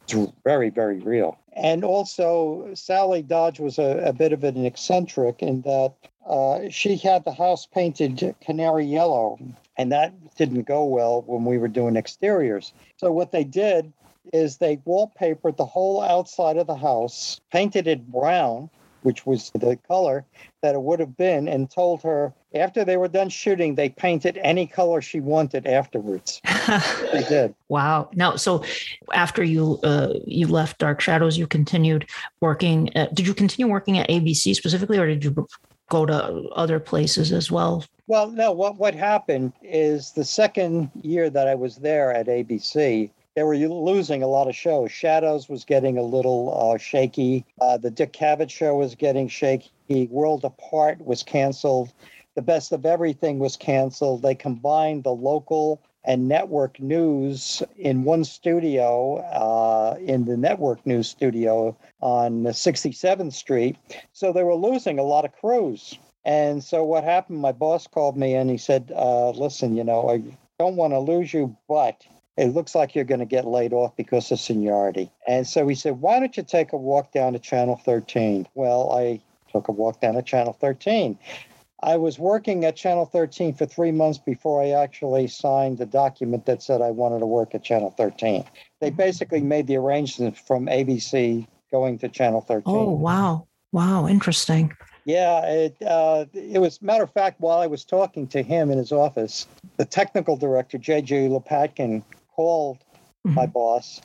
[0.45, 1.37] very, very real.
[1.55, 5.95] And also, Sally Dodge was a, a bit of an eccentric in that
[6.25, 9.39] uh, she had the house painted canary yellow,
[9.77, 12.73] and that didn't go well when we were doing exteriors.
[12.97, 13.93] So, what they did
[14.33, 18.71] is they wallpapered the whole outside of the house, painted it brown,
[19.03, 20.25] which was the color
[20.63, 24.39] that it would have been, and told her after they were done shooting, they painted
[24.43, 26.41] any color she wanted afterwards.
[27.13, 27.55] they did.
[27.69, 28.09] Wow.
[28.15, 28.65] Now, so
[29.13, 32.09] after you uh, you left Dark Shadows, you continued
[32.41, 32.95] working.
[32.97, 35.47] At, did you continue working at ABC specifically, or did you
[35.91, 36.15] go to
[36.55, 37.85] other places as well?
[38.07, 38.53] Well, no.
[38.53, 43.57] What what happened is the second year that I was there at ABC, they were
[43.57, 44.91] losing a lot of shows.
[44.91, 47.47] Shadows was getting a little uh, shaky.
[47.61, 50.09] Uh, the Dick Cavett show was getting shaky.
[50.11, 51.93] World Apart was canceled.
[52.35, 54.23] The Best of Everything was canceled.
[54.23, 61.07] They combined the local and network news in one studio, uh, in the network news
[61.07, 63.77] studio on 67th Street.
[64.13, 65.97] So they were losing a lot of crews.
[66.25, 67.39] And so what happened?
[67.39, 70.25] My boss called me and he said, uh, "Listen, you know, I
[70.59, 72.05] don't want to lose you, but
[72.39, 75.11] it looks like you're going to get laid off because of seniority.
[75.27, 78.47] And so he said, Why don't you take a walk down to Channel 13?
[78.55, 79.21] Well, I
[79.51, 81.19] took a walk down to Channel 13.
[81.83, 86.47] I was working at Channel 13 for three months before I actually signed the document
[86.47, 88.45] that said I wanted to work at Channel 13.
[88.81, 92.63] They basically made the arrangement from ABC going to Channel 13.
[92.67, 93.47] Oh, wow.
[93.73, 94.07] Wow.
[94.07, 94.73] Interesting.
[95.05, 98.77] Yeah, it uh, it was matter of fact while I was talking to him in
[98.77, 99.47] his office,
[99.79, 102.03] the technical director JJ Lopatkin
[102.39, 102.79] called
[103.27, 103.35] mm-hmm.
[103.35, 104.01] my boss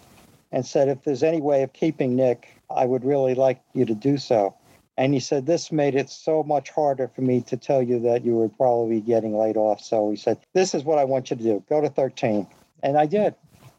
[0.51, 3.93] and said, if there's any way of keeping Nick, I would really like you to
[3.93, 4.55] do so.
[4.97, 8.25] And he said, This made it so much harder for me to tell you that
[8.25, 9.81] you would probably be getting laid off.
[9.81, 12.47] So he said, This is what I want you to do go to 13.
[12.81, 13.35] And I did.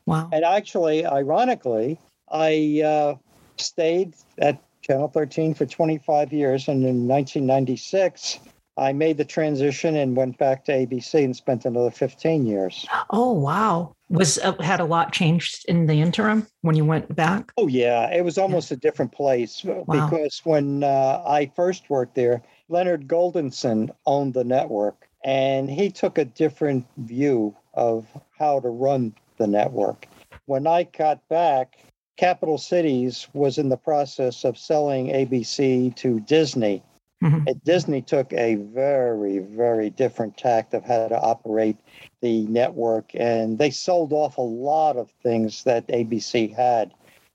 [0.06, 0.28] Wow.
[0.32, 1.98] And actually, ironically,
[2.30, 3.14] I uh,
[3.56, 6.68] stayed at Channel 13 for 25 years.
[6.68, 8.38] And in 1996,
[8.76, 12.86] I made the transition and went back to ABC and spent another 15 years.
[13.10, 13.94] Oh, wow.
[14.10, 17.52] Was uh, had a lot changed in the interim when you went back?
[17.56, 18.12] Oh, yeah.
[18.12, 18.76] It was almost yeah.
[18.76, 19.84] a different place wow.
[19.86, 26.18] because when uh, I first worked there, Leonard Goldenson owned the network and he took
[26.18, 28.06] a different view of
[28.38, 30.06] how to run the network.
[30.46, 31.78] When I got back,
[32.16, 36.82] Capital Cities was in the process of selling ABC to Disney
[37.24, 37.52] Mm-hmm.
[37.64, 41.78] Disney took a very, very different tact of how to operate
[42.20, 46.92] the network, and they sold off a lot of things that ABC had,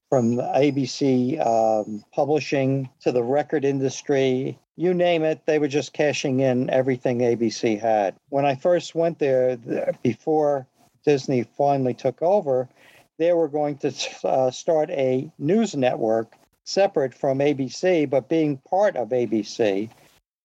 [0.10, 4.60] from ABC um, publishing to the record industry.
[4.76, 8.16] You name it, they were just cashing in everything ABC had.
[8.30, 9.58] When I first went there,
[10.04, 10.68] before
[11.04, 12.70] Disney finally took over,
[13.18, 16.36] they were going to uh, start a news network
[16.70, 19.90] separate from ABC, but being part of ABC.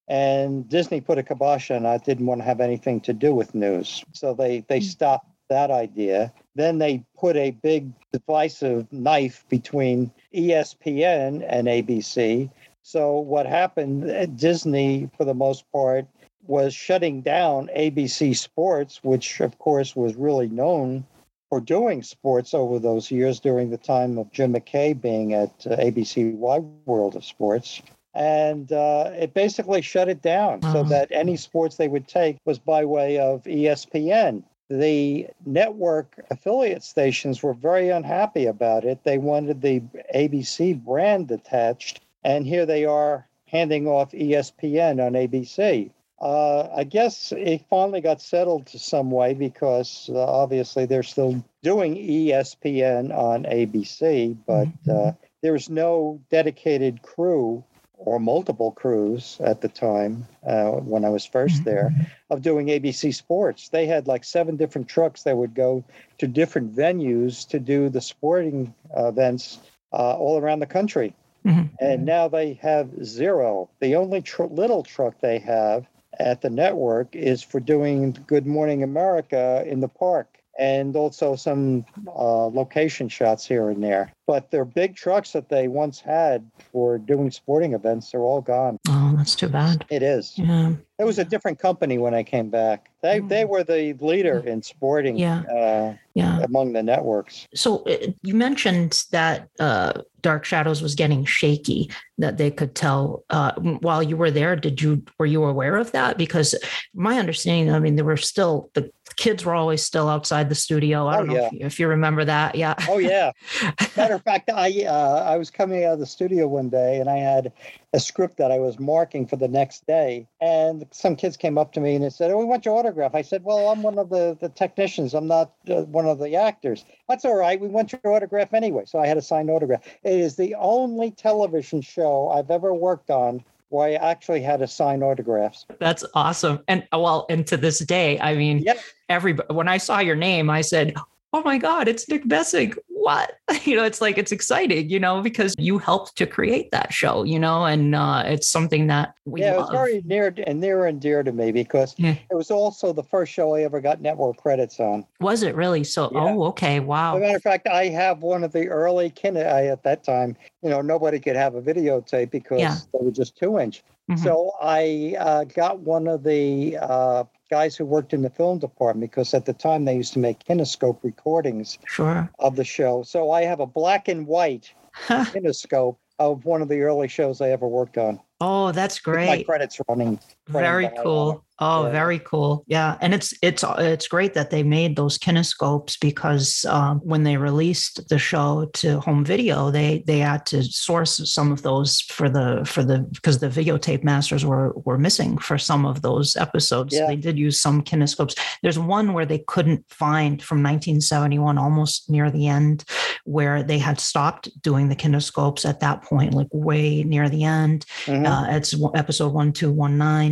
[0.08, 3.54] And Disney put a kibosh on it, didn't want to have anything to do with
[3.54, 4.04] news.
[4.12, 4.84] So they, they hmm.
[4.84, 6.32] stopped that idea.
[6.54, 12.50] Then they put a big divisive knife between ESPN and ABC.
[12.82, 16.06] So what happened, uh, Disney, for the most part,
[16.46, 21.06] was shutting down ABC Sports, which of course was really known
[21.54, 25.76] for doing sports over those years during the time of Jim McKay being at uh,
[25.76, 27.80] ABC Wide World of Sports.
[28.12, 32.58] And uh, it basically shut it down so that any sports they would take was
[32.58, 34.42] by way of ESPN.
[34.68, 39.04] The network affiliate stations were very unhappy about it.
[39.04, 39.78] They wanted the
[40.12, 42.00] ABC brand attached.
[42.24, 45.92] And here they are handing off ESPN on ABC.
[46.20, 51.44] Uh, I guess it finally got settled to some way because uh, obviously they're still
[51.62, 55.08] doing ESPN on ABC, but mm-hmm.
[55.08, 55.12] uh,
[55.42, 57.64] there's no dedicated crew
[57.96, 61.64] or multiple crews at the time uh, when I was 1st mm-hmm.
[61.64, 63.68] there of doing ABC Sports.
[63.68, 65.84] They had like seven different trucks that would go
[66.18, 69.58] to different venues to do the sporting events
[69.92, 71.14] uh, all around the country.
[71.46, 71.74] Mm-hmm.
[71.80, 73.68] And now they have zero.
[73.80, 75.86] The only tr- little truck they have
[76.18, 81.84] at the network is for doing Good Morning America in the park and also some
[82.06, 84.12] uh, location shots here and there.
[84.26, 88.78] But their big trucks that they once had for doing sporting events they're all gone.
[88.88, 89.84] Oh, that's too bad.
[89.90, 90.32] It is.
[90.36, 90.74] Yeah.
[90.98, 92.90] It was a different company when I came back.
[93.02, 93.28] They mm.
[93.28, 95.16] they were the leader in sporting.
[95.16, 95.40] Yeah.
[95.40, 96.40] Uh, yeah.
[96.42, 97.46] Among the networks.
[97.54, 101.90] So uh, you mentioned that uh, Dark Shadows was getting shaky.
[102.16, 104.54] That they could tell uh, while you were there.
[104.54, 106.16] Did you were you aware of that?
[106.16, 106.54] Because
[106.94, 111.06] my understanding, I mean, there were still the kids were always still outside the studio.
[111.06, 111.46] I Oh, don't know yeah.
[111.46, 112.54] if, you, if you remember that.
[112.54, 112.74] Yeah.
[112.88, 113.32] Oh yeah.
[113.96, 117.08] Matter of fact, I uh, I was coming out of the studio one day and
[117.08, 117.52] I had
[117.92, 121.72] a script that I was marking for the next day, and some kids came up
[121.74, 123.98] to me and they said, "Oh, we want your autograph." I said, "Well, I'm one
[123.98, 125.14] of the the technicians.
[125.14, 127.60] I'm not uh, one of the actors." That's all right.
[127.60, 128.84] We want your autograph anyway.
[128.86, 129.82] So I had a signed autograph.
[130.02, 133.44] It is the only television show I've ever worked on
[133.74, 135.66] where I actually had to sign autographs.
[135.80, 136.60] That's awesome.
[136.68, 138.74] And well, and to this day, I mean, Yeah.
[139.08, 140.94] everybody, when I saw your name, I said,
[141.32, 142.78] Oh my God, it's Nick Besink.
[143.04, 143.32] What?
[143.64, 147.22] You know, it's like, it's exciting, you know, because you helped to create that show,
[147.22, 150.84] you know, and uh, it's something that we yeah, it was very near and near
[150.84, 152.16] and dear to me because Yeah.
[152.30, 155.06] it was also the first show I ever got network credits on.
[155.20, 155.82] Was it really?
[155.82, 156.20] So, Yeah.
[156.24, 156.76] oh, okay.
[156.76, 157.18] As a Wow.
[157.18, 159.36] matter of fact, I have one of the early kin.
[159.38, 162.76] I at that time, you know, nobody could have a videotape because Yeah.
[162.92, 163.82] they were just two inch.
[164.10, 164.18] Mhm.
[164.22, 169.10] So I uh, got one of the uh, guys who worked in the film department
[169.10, 172.30] because at the time they used to make kinescope recordings Sure.
[172.38, 173.02] of the show.
[173.02, 174.72] So I have a black and white
[175.08, 178.20] kinescope of one of the early shows I ever worked on.
[178.40, 179.46] oh, that's with My great.
[179.46, 180.18] credits running.
[180.48, 181.44] Very cool.
[181.60, 181.92] Oh, yeah.
[181.92, 182.64] very cool.
[182.66, 187.36] Yeah, and it's it's it's great that they made those kinescopes because um, when they
[187.36, 192.28] released the show to home video, they they had to source some of those for
[192.28, 196.92] the for the because the videotape masters were were missing for some of those episodes.
[196.92, 197.06] Yeah.
[197.06, 198.36] They did use some kinescopes.
[198.64, 202.84] There's one where they couldn't find from 1971, almost near the end,
[203.26, 207.86] where they had stopped doing the kinescopes at that point, like way near the end.
[208.06, 208.26] Mhm.
[208.26, 209.74] Uh, it's episode episode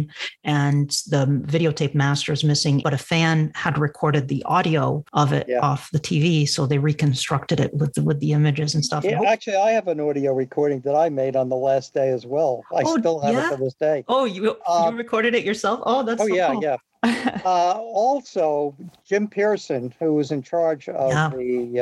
[0.03, 0.09] 1219,
[0.45, 5.47] and the videotape master is missing, but a fan had recorded the audio of it
[5.49, 5.61] Yeah.
[5.61, 6.49] off the TV.
[6.49, 9.05] So they reconstructed it with the, with the images and stuff.
[9.05, 12.27] Yeah, actually, I have an audio recording that I made on the last day as
[12.27, 12.65] well.
[12.75, 13.47] I Oh, still have yeah?
[13.49, 14.05] it to this day.
[14.09, 15.81] oh, you, Uh, you recorded it yourself?
[15.85, 16.63] Oh, that's Oh so yeah, cool.
[16.63, 16.77] yeah.
[17.45, 21.31] Uh, also, Jim Pierson, who was in charge of Yeah.
[21.31, 21.81] the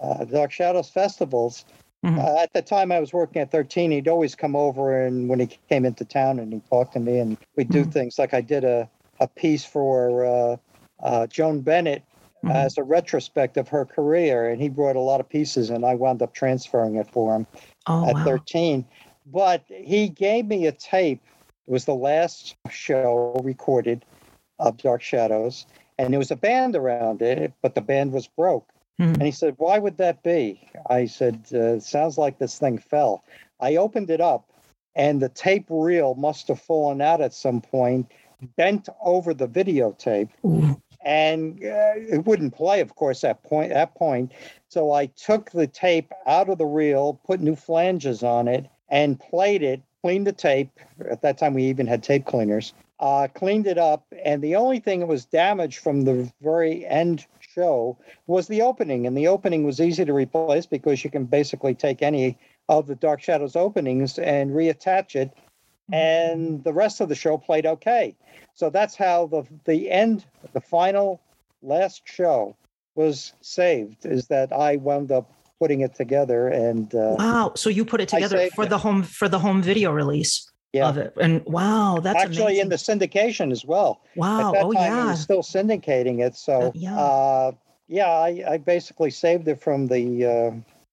[0.00, 1.66] uh, uh, Dark Shadows festivals,
[2.04, 2.18] Mhm.
[2.18, 5.38] uh, at the time I was working at 13, he'd always come over and when
[5.38, 7.92] he came into town and he'd talk to me and we'd do Mhm.
[7.92, 8.88] things like I did a,
[9.20, 10.56] a piece for uh,
[11.02, 12.02] uh, Joan Bennett
[12.44, 12.54] Mhm.
[12.54, 15.94] as a retrospect of her career and he brought a lot of pieces and I
[15.94, 17.46] wound up transferring it for him
[17.86, 18.24] oh, at wow.
[18.24, 18.84] 13.
[19.26, 21.22] But he gave me a tape.
[21.68, 24.04] It was the last show recorded
[24.58, 25.66] of Dark Shadows,
[25.98, 28.68] and there was a band around it, but the band was broke.
[28.98, 29.14] Hmm.
[29.14, 30.68] And he said, Why would that be?
[30.88, 33.24] I said, uh, Sounds like this thing fell.
[33.60, 34.50] I opened it up,
[34.94, 38.10] and the tape reel must have fallen out at some point,
[38.56, 40.80] bent over the videotape Ooh.
[41.04, 44.32] and uh, it wouldn't play, of course, at point that point.
[44.68, 49.18] So I took the tape out of the reel, put new flanges on it, and
[49.18, 49.80] played it.
[50.02, 50.70] Cleaned the tape.
[51.08, 52.74] At that time, we even had tape cleaners.
[52.98, 57.26] Uh, cleaned it up, and the only thing that was damaged from the very end
[57.54, 61.74] show was the opening, and the opening was easy to replace because you can basically
[61.74, 62.38] take any
[62.68, 65.30] of the Dark Shadows openings and reattach it,
[65.92, 68.16] and the rest of the show played okay.
[68.54, 71.20] So that's how the the end, the final
[71.62, 72.56] last show
[72.94, 74.04] was saved.
[74.06, 77.52] Is that I wound up putting it together and uh, Wow.
[77.54, 78.70] So you put it together for it.
[78.70, 81.12] the home for the home video release yeah, of it.
[81.20, 84.00] And wow, that's actually in the syndication as well.
[84.16, 84.54] wow.
[84.56, 85.10] Oh yeah.
[85.10, 86.34] was still syndicating it.
[86.36, 86.98] So Uh, yeah.
[86.98, 87.52] uh,
[87.88, 90.50] yeah, I, I basically saved it from the uh,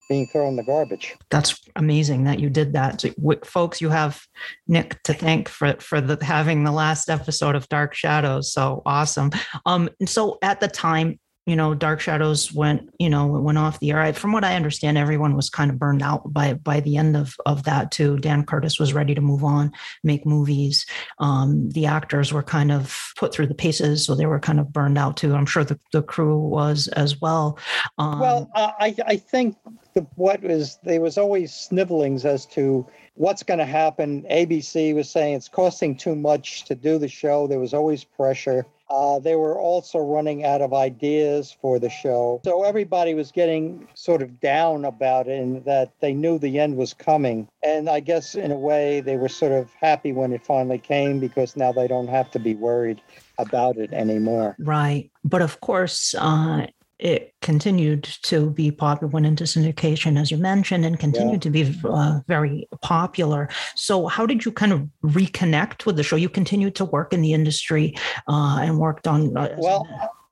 [0.10, 1.16] being thrown in the garbage.
[1.30, 3.00] that's amazing that you did that.
[3.00, 4.20] So, w- folks, you have
[4.68, 8.52] Nick to thank for for the having the last episode of Dark Shadows.
[8.52, 9.30] So awesome.
[9.66, 11.20] Um, so at the time,
[11.50, 14.00] you know, Dark Shadows went, you know, went off the air.
[14.00, 17.18] I, from what I understand, everyone was kind of burned out by by the end
[17.18, 18.20] of of that too.
[18.20, 19.72] Dan Curtis was ready to move on,
[20.04, 20.86] make movies.
[21.18, 24.72] Um, the actors were kind of put through the paces, so they were kind of
[24.72, 25.34] burned out too.
[25.34, 27.58] I'm sure the, the crew was as well.
[27.98, 29.58] Um, Well, uh, I I think
[29.96, 34.24] the, what was there was always snivelings as to what's going to happen.
[34.30, 37.48] ABC was saying it's costing too much to do the show.
[37.48, 38.68] There was always pressure.
[38.90, 43.88] Uh, they were also running out of ideas for the show, so everybody was getting
[43.94, 47.48] sort of down about it, and that they knew the end was coming.
[47.64, 51.20] And I guess in a way they were sort of happy when it finally came
[51.20, 53.02] because now they don't have to be worried
[53.38, 54.56] about it anymore.
[54.60, 55.12] Right.
[55.24, 56.68] But of course, uh,
[57.00, 61.74] it continued to be popular, went into syndication, as you mentioned, and continued to be
[61.86, 63.50] uh, very popular.
[63.76, 66.18] So, how did you kind of reconnect with the show?
[66.18, 67.96] You continued to work in the industry
[68.28, 69.36] uh, and worked on.
[69.36, 69.88] Uh, Well,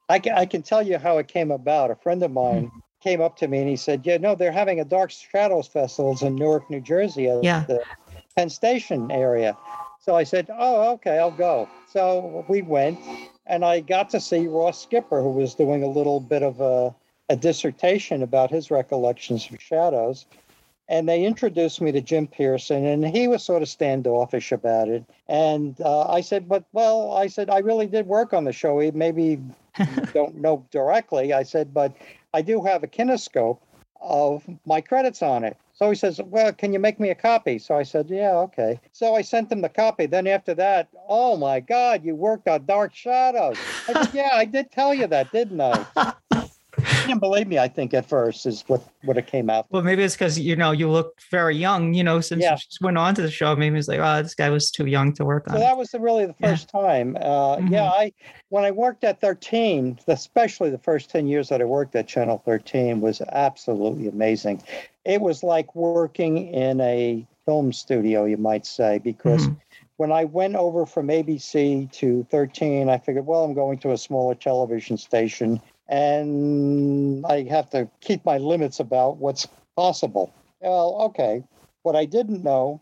[0.10, 1.92] I can, I can tell you how it came about.
[1.92, 4.80] A friend of mine came up to me and he said, Yeah, no, they're having
[4.80, 7.64] a Dark Shadows Festivals in Newark, New Jersey at Yeah.
[7.68, 7.84] the
[8.36, 9.58] Penn Station area.
[10.00, 11.70] So I said, Oh, okay, I'll go.
[11.90, 13.00] So we went
[13.48, 16.94] and I got to see Ross Skipper, who was doing a little bit of a,
[17.30, 20.26] a dissertation about his recollections of shadows.
[20.90, 25.04] And they introduced me to Jim Pierson, and he was sort of standoffish about it.
[25.28, 28.80] And uh, I said, "But well, I said I really did work on the show.
[28.80, 29.42] He maybe
[30.14, 31.94] don't know directly." I said, "But
[32.34, 33.60] I do have a kinescope
[34.00, 37.60] of my credits on it." So he says, Well, can you make me a copy?
[37.60, 38.80] So I said, Yeah, okay.
[38.92, 40.08] So I sent him the copy.
[40.08, 43.58] Then after that, oh my God, you worked on Dark Shadows.
[43.88, 45.86] I said, Yeah, I did tell you that, didn't I?
[46.78, 49.66] He didn't believe me, I think, at first, is what, what it came out.
[49.72, 52.52] Well, maybe it's because, you know, you look very young, you know, since Yeah.
[52.52, 53.56] you just went on to the show.
[53.56, 55.56] Maybe it's like, oh, this guy was too young to work on.
[55.56, 55.64] So it.
[55.66, 56.50] that was the, really the Yeah.
[56.52, 57.18] first time.
[57.20, 57.72] Uh, Mhm.
[57.72, 58.14] Yeah, I
[58.50, 62.44] when I worked at 13, especially the first 10 years that I worked at Channel
[62.46, 64.62] 13 was absolutely amazing.
[65.08, 69.56] It was like working in a film studio, you might say, because Mhm.
[69.96, 73.98] when I went over from ABC to 13, I figured, well, I'm going to a
[73.98, 79.48] smaller television station and I have to keep my limits about what's
[79.78, 80.30] possible.
[80.60, 81.42] Well, okay.
[81.84, 82.82] What I didn't know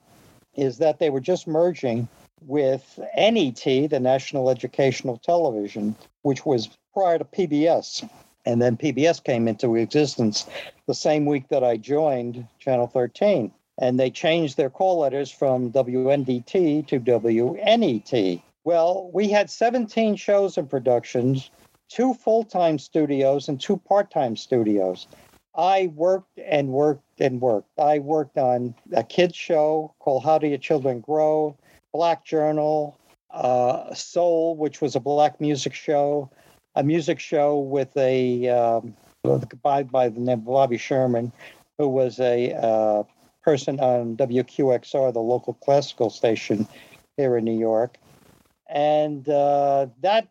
[0.55, 2.07] is that they were just merging
[2.41, 8.03] with NET, the National Educational Television, which was prior to PBS.
[8.45, 10.45] And then PBS came into existence
[10.87, 13.51] the same week that I joined Channel 13.
[13.77, 18.41] And they changed their call letters from WNDT to WNET.
[18.63, 21.51] Well, we had 17 shows and productions,
[21.89, 25.07] two full time studios and two part time studios.
[25.57, 27.69] I worked and worked and worked.
[27.79, 31.57] I worked on a kids show called How Do Your Children Grow,
[31.93, 32.99] Black Journal,
[33.31, 36.29] uh, Soul, which was a black music show,
[36.75, 38.95] a music show with a um,
[39.61, 41.31] by by the name of Bobby Sherman,
[41.77, 43.03] who was a uh,
[43.43, 46.67] person on WQXR, the local classical station
[47.17, 47.97] here in New York,
[48.69, 50.27] and uh, that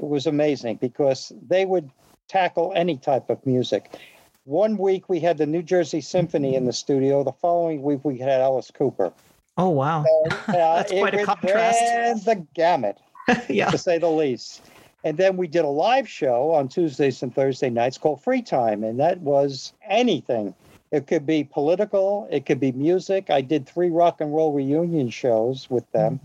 [0.00, 1.90] was amazing because they would
[2.28, 3.98] tackle any type of music.
[4.44, 7.24] One week we had the New Jersey Symphony in the studio.
[7.24, 9.12] The following week we had Alice Cooper.
[9.56, 10.04] oh, wow.
[10.04, 11.80] So, uh, That's it quite a contrast.
[11.80, 12.98] ran the gamut,
[13.48, 13.70] yeah.
[13.70, 14.60] to say the least.
[15.04, 18.82] And then we did a live show on Tuesdays and Thursday nights called Free Time,
[18.82, 20.54] and that was anything.
[20.90, 23.28] It could be political, it could be music.
[23.28, 26.20] I did three rock and roll reunion shows with them.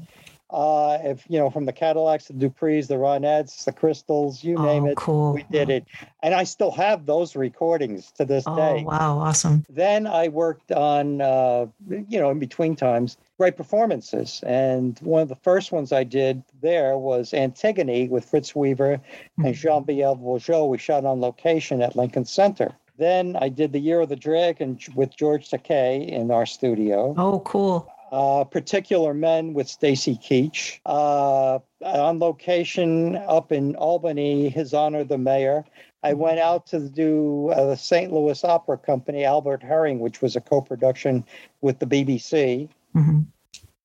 [0.49, 4.85] Uh, if you know, from the Cadillacs, the Duprees, the Ronettes, the Crystals, you name
[4.85, 5.33] oh, it, cool.
[5.33, 5.85] we did it.
[6.23, 8.83] And I still have those recordings to this Oh, day.
[8.83, 9.19] wow.
[9.19, 9.63] Awesome.
[9.69, 14.41] Then I worked on, uh, you know, in between times, great performances.
[14.45, 18.99] And one of the first ones I did there was Antigone with Fritz Weaver
[19.37, 20.67] and Jean Pierre Vaugeot.
[20.67, 22.75] We shot on location at Lincoln Center.
[22.97, 27.15] Then I did The Year of the Dragon with George Takei in our studio.
[27.17, 27.89] Oh, cool.
[28.11, 30.81] Uh, Particular Men with Stacy Keach.
[30.85, 35.63] Uh, on location up in Albany, His Honor the Mayor.
[36.03, 38.11] I went out to do uh, the St.
[38.11, 41.23] Louis Opera Company, Albert Herring, which was a co production
[41.61, 42.67] with the BBC.
[42.93, 43.21] Hmm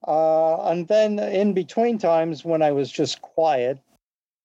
[0.07, 3.79] Uh, and then in between times when I was just quiet,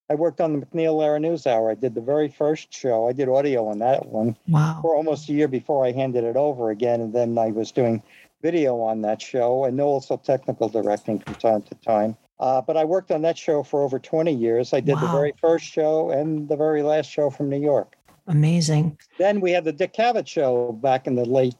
[0.08, 1.70] I worked on the MacNeil/Lehrer News Hour.
[1.70, 3.06] I did the very first show.
[3.08, 4.78] I did audio on that one Wow.
[4.80, 7.00] for almost a year before I handed it over again.
[7.02, 8.02] And then I was doing
[8.42, 12.16] video on that show and also technical directing from time to time.
[12.40, 14.72] Uh, but I worked on that show for over 20 years.
[14.72, 17.96] I did the very first show and the very last show from New York.
[18.26, 18.96] Amazing.
[19.18, 21.54] Then we had the Dick Cavett show back in the late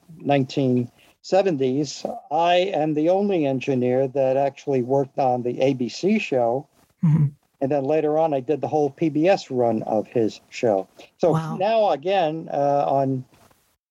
[1.22, 2.18] 1970s.
[2.30, 6.66] I am the only engineer that actually worked on the ABC show.
[7.02, 7.26] hmm
[7.60, 10.88] And then later on, I did the whole PBS run of his show.
[11.18, 11.56] So Wow.
[11.56, 13.24] now, again, uh, on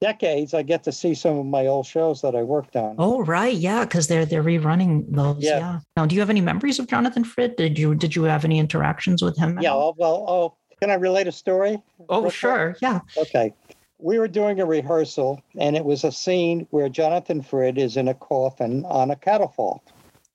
[0.02, 2.96] decades, I get to see some of my old shows that I worked on.
[2.98, 3.56] Oh, right.
[3.56, 3.86] Yeah.
[3.86, 5.44] Cause they're, they're rerunning those.
[5.44, 5.58] Yeah.
[5.60, 5.80] Yeah.
[5.98, 7.58] Now, do you have any memories of Jonathan Frid?
[7.58, 9.60] Did you, did you have any interactions with him?
[9.62, 9.96] yeah, all?
[9.98, 11.82] well, oh, can I relate a story?
[12.08, 12.76] Oh, sure.
[12.82, 13.02] Yeah.
[13.18, 13.54] Okay.
[14.00, 18.08] We were doing a rehearsal, and it was a scene where Jonathan Frid is in
[18.08, 19.88] a coffin on a catafalque.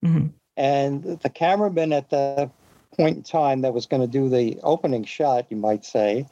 [0.03, 2.51] hmm And the cameraman at the
[2.97, 6.27] point in time that was going to do the opening shot, you might say,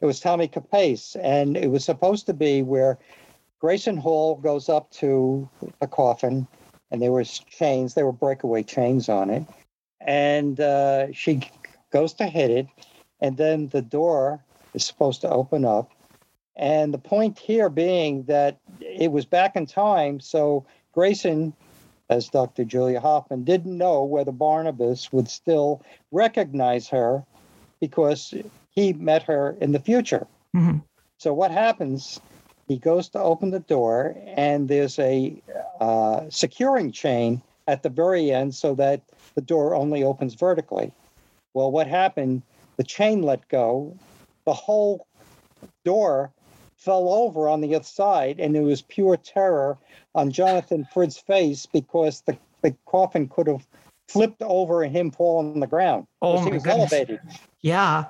[0.00, 1.16] it was Tommy Capace.
[1.16, 2.98] And it was supposed to be where
[3.58, 5.48] Grayson Hall goes up to
[5.80, 6.46] the coffin,
[6.90, 9.44] and there was chains, there were breakaway chains on it.
[10.00, 11.50] And uh, she
[11.90, 12.66] goes to hit it,
[13.20, 15.90] and then the door is supposed to open up.
[16.56, 21.52] And the point here being that it was back in time, so Grayson
[22.08, 22.64] as Dr.
[22.64, 25.82] Julia Hoffman, didn't know whether Barnabas would still
[26.12, 27.24] recognize her
[27.80, 28.32] because
[28.70, 30.26] he met her in the future.
[30.52, 30.78] hmm
[31.18, 32.20] So what happens?
[32.68, 35.40] He goes to open the door, and there's a
[35.80, 39.02] uh, securing chain at the very end so that
[39.34, 40.92] the door only opens vertically.
[41.54, 42.42] Well, what happened?
[42.76, 43.96] the chain let go,
[44.44, 45.06] the whole
[45.84, 46.32] door
[46.76, 49.78] fell over on the other side, and it was pure terror
[50.14, 53.66] on Jonathan Frid's face because the, the coffin could have
[54.08, 56.06] flipped over and him fall on the ground.
[56.22, 56.92] Oh, he was goodness.
[56.92, 57.20] elevated.
[57.60, 58.06] Yeah.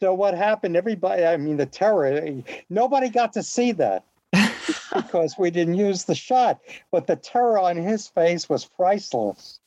[0.00, 0.76] So what happened?
[0.76, 2.42] Everybody, I mean, the terror.
[2.70, 4.04] Nobody got to see that
[4.94, 6.60] because we didn't use the shot.
[6.90, 9.60] But the terror on his face was priceless.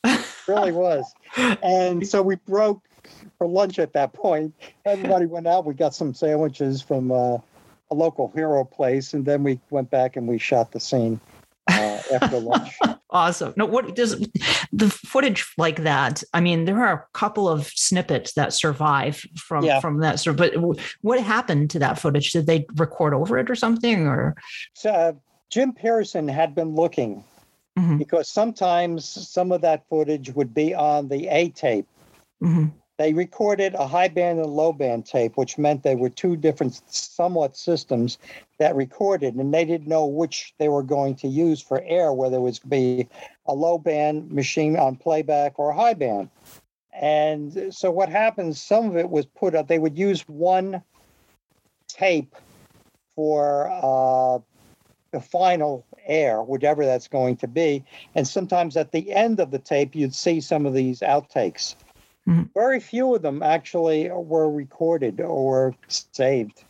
[0.48, 1.14] really was.
[1.36, 2.82] And so we broke
[3.38, 4.54] for lunch at that point.
[4.86, 5.66] Everybody went out.
[5.66, 7.38] We got some sandwiches from uh,
[7.92, 11.20] a local hero place, and then we went back and we shot the scene
[11.70, 12.78] uh, after lunch.
[13.10, 13.54] Awesome.
[13.56, 14.20] No, what does
[14.74, 16.24] the footage like that?
[16.34, 19.80] I mean, there are a couple of snippets that survive from Yeah.
[19.80, 20.20] from that.
[20.20, 20.54] So, but
[21.02, 22.32] what happened to that footage?
[22.32, 24.08] Did they record over it or something?
[24.08, 24.36] Or
[24.74, 25.14] So, uh,
[25.50, 27.24] Jim Pierson had been looking
[27.80, 31.88] Mhm, because sometimes some of that footage would be on the A tape.
[32.44, 32.74] mhm.
[32.98, 36.82] They recorded a high band and low band tape, which meant they were two different,
[36.88, 38.18] somewhat systems
[38.58, 42.38] that recorded, and they didn't know which they were going to use for air, whether
[42.38, 43.08] it was be
[43.46, 46.30] a low band machine on playback or a high band.
[46.92, 50.82] And so what happens, some of it was put up, they would use one
[51.88, 52.36] tape
[53.16, 54.40] for uh,
[55.12, 57.84] the final air, whatever that's going to be.
[58.16, 61.76] And sometimes at the end of the tape, you'd see some of these outtakes.
[62.28, 62.50] Mhm.
[62.54, 66.64] Very few of them actually were recorded or saved.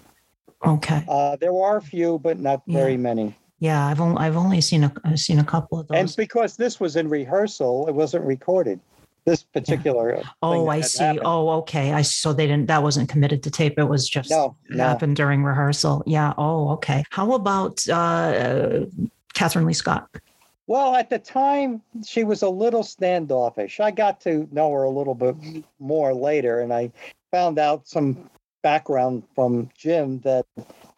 [0.65, 1.03] Okay.
[1.07, 3.35] Uh, there are a few, but not very many.
[3.59, 5.97] Yeah, I've only I've only seen a I've seen a couple of those.
[5.97, 8.79] And because this was in rehearsal, it wasn't recorded.
[9.25, 10.15] This particular.
[10.17, 11.03] thing Oh, I see.
[11.03, 11.23] happened.
[11.25, 11.91] Oh, okay.
[11.91, 13.77] I so they didn't that wasn't committed to tape.
[13.77, 14.83] It was just No, no.
[14.83, 16.03] happened during rehearsal.
[16.05, 16.33] Yeah.
[16.37, 17.03] Oh, okay.
[17.09, 18.85] How about uh
[19.33, 20.07] Kathryn Leigh Scott?
[20.67, 23.79] Well, at the time, she was a little standoffish.
[23.79, 25.35] I got to know her a little bit
[25.79, 26.91] more later, and I
[27.31, 28.29] found out some
[28.63, 30.45] background from Jim that,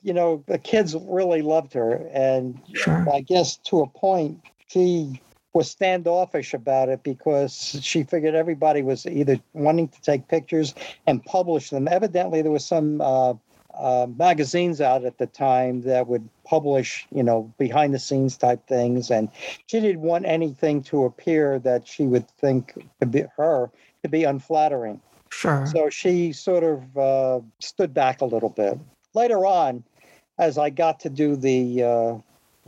[0.02, 2.10] you know, the kids really loved her.
[2.12, 3.08] And Sure.
[3.14, 5.22] I guess to a point, she
[5.54, 10.74] was standoffish about it because she figured everybody was either wanting to take pictures
[11.06, 11.88] and publish them.
[11.88, 13.34] Evidently, there was some uh,
[13.74, 18.66] uh, magazines out at the time that would publish, you know, behind the scenes type
[18.68, 19.30] things, and
[19.68, 23.70] she didn't want anything to appear that she would think to be her
[24.04, 25.00] to be unflattering.
[25.30, 25.66] Sure.
[25.66, 28.80] So she sort of uh, stood back a little bit.
[29.14, 29.84] Later on,
[30.38, 32.18] as I got to do the uh,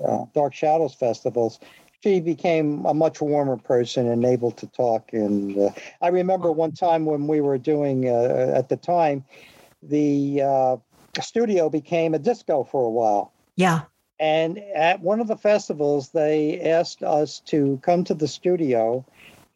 [0.03, 1.59] uh, Dark Shadows festivals,
[2.03, 5.13] she became a much warmer person and able to talk.
[5.13, 5.69] And uh,
[6.01, 9.23] I remember one time when we were doing, uh, at the time,
[9.83, 10.77] the uh,
[11.19, 13.33] studio became a disco for a while.
[13.55, 13.81] yeah.
[14.19, 19.03] And at one of the festivals, they asked us to come to the studio.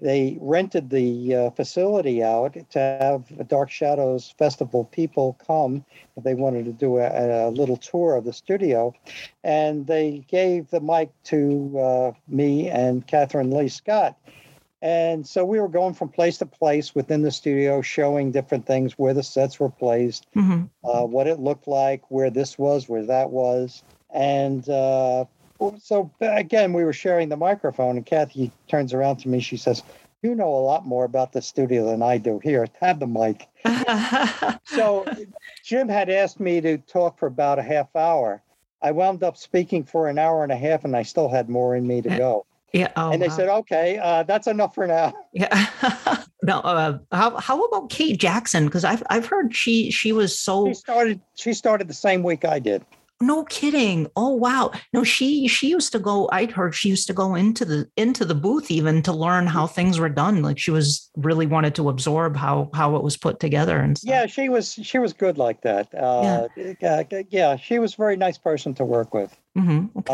[0.01, 5.85] They rented the uh, facility out to have Dark Shadows Festival people come.
[6.17, 8.93] They wanted to do a, a little tour of the studio.
[9.43, 14.17] And they gave the mic to uh, me and Kathryn Leigh Scott.
[14.85, 18.93] And so we were going from place to place within the studio, showing different things
[18.99, 23.03] where the sets were placed hmm uh, what it looked like, where this was, where
[23.03, 23.81] that was.
[24.13, 25.25] And uh,
[25.79, 29.39] so again, we were sharing the microphone, and Kathy turns around to me.
[29.39, 29.81] She says,
[30.21, 32.39] You know a lot more about the studio than I do.
[32.43, 33.47] Here, have the mic.
[34.65, 35.07] So
[35.63, 38.43] Jim had asked me to talk for about a half hour.
[38.81, 41.75] I wound up speaking for an hour and a half, and I still had more
[41.75, 42.45] in me to go.
[42.75, 42.91] Yeah.
[42.97, 43.35] Oh, and they wow.
[43.35, 45.13] said, Okay, uh, that's enough for now.
[45.33, 45.67] Yeah.
[46.43, 46.59] no.
[46.59, 48.65] Uh, how how about Kate Jackson?
[48.65, 51.21] Because I've I've heard she she was so She started.
[51.35, 52.85] She started the same week I did.
[53.21, 54.07] no kidding.
[54.15, 54.71] Oh wow.
[54.93, 56.29] No, she she used to go.
[56.31, 59.67] I'd heard she used to go into the into the booth even to learn how
[59.67, 60.41] things were done.
[60.41, 64.09] Like she was really wanted to absorb how how it was put together and stuff.
[64.09, 65.87] Yeah, she was she was good like that.
[65.95, 67.03] Uh, yeah.
[67.29, 69.35] yeah, she was a very nice person to work with.
[69.55, 70.13] hmm Okay.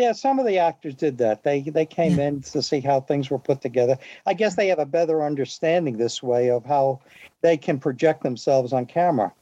[0.00, 1.42] Uh, yeah, some of the actors did that.
[1.42, 3.96] They they came in to see how things were put together.
[4.26, 7.00] I guess they have a better understanding this way of how
[7.42, 9.32] they can project themselves on camera,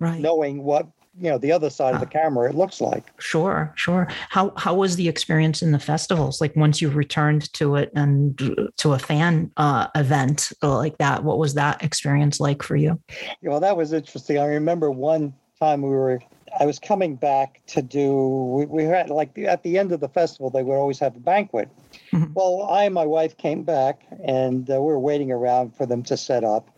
[0.00, 0.20] right.
[0.20, 0.86] knowing what
[1.18, 3.12] you know the other side of the camera it looks like.
[3.18, 4.08] Sure, sure.
[4.28, 6.40] How how was the experience in the festivals?
[6.40, 8.38] Like once you returned to it and
[8.76, 13.00] to a fan uh, event like that, what was that experience like for you?
[13.42, 14.38] Well, that was interesting.
[14.38, 16.20] I remember one time we were.
[16.58, 18.14] I was coming back to do.
[18.14, 21.20] We, we had like at the end of the festival, they would always have a
[21.20, 21.68] banquet.
[22.12, 22.34] Mhm.
[22.34, 26.02] Well, I and my wife came back, and uh, we were waiting around for them
[26.04, 26.70] to set up.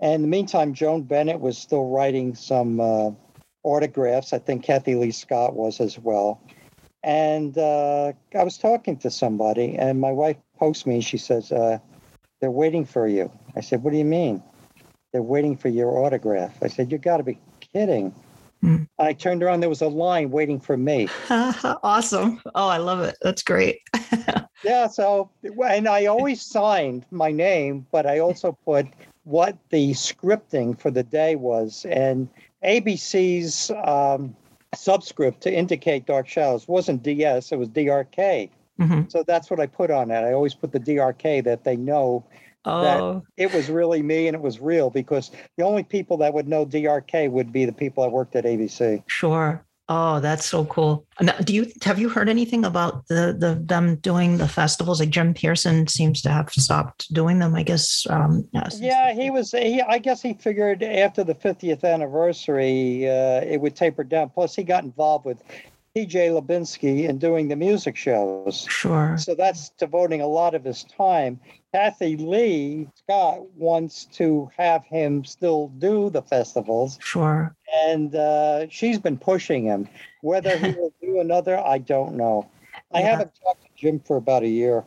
[0.00, 3.10] And in the meantime, Joan Bennett was still writing some uh,
[3.62, 4.32] autographs.
[4.32, 6.40] I think Kathy Leigh Scott was as well.
[7.02, 10.94] And uh, I was talking to somebody, and my wife pokes me.
[10.96, 11.78] and She says, uh,
[12.40, 14.42] "They're waiting for you." I said, "What do you mean?"
[15.12, 16.62] they're waiting for your autograph.
[16.62, 17.38] I said, You got to be
[17.72, 18.14] kidding.
[18.60, 18.84] Hmm.
[18.98, 21.08] I turned around, there was a line waiting for me.
[21.30, 22.40] awesome.
[22.54, 23.16] Oh, I love it.
[23.22, 23.80] That's great.
[24.62, 28.86] Yeah, so, and I always signed my name, but I also put
[29.24, 31.86] what the scripting for the day was.
[31.88, 32.28] And
[32.64, 34.36] ABC's um,
[34.74, 38.50] subscript to indicate Dark Shadows wasn't DS, it was DRK.
[38.78, 40.20] hmm So that's what I put on it.
[40.20, 42.24] I always put the DRK that they know
[42.64, 46.46] Oh, it was really me and it was real because the only people that would
[46.48, 49.02] know DRK would be the people that worked at ABC.
[49.06, 49.64] sure.
[49.92, 51.04] Oh, that's so cool.
[51.20, 55.00] Now, do you have you heard anything about the the them doing the festivals?
[55.00, 57.56] Like Jim Pierson seems to have stopped doing them.
[57.56, 58.06] I guess.
[58.08, 59.50] Um, Yeah, the- he was.
[59.50, 64.30] He, I guess he figured after the 50th anniversary, uh, it would taper down.
[64.30, 65.42] Plus, he got involved with
[65.96, 68.66] PJ Lubinsky in doing the music shows.
[68.68, 69.16] Sure.
[69.18, 71.40] So that's devoting a lot of his time.
[71.74, 77.54] Kathy Leigh Scott wants to have him still do the festivals, Sure.
[77.84, 79.88] and uh, she's been pushing him.
[80.22, 82.48] Whether he will do another, I don't know.
[82.92, 83.10] I Yeah.
[83.10, 84.84] haven't talked to Jim for about a year,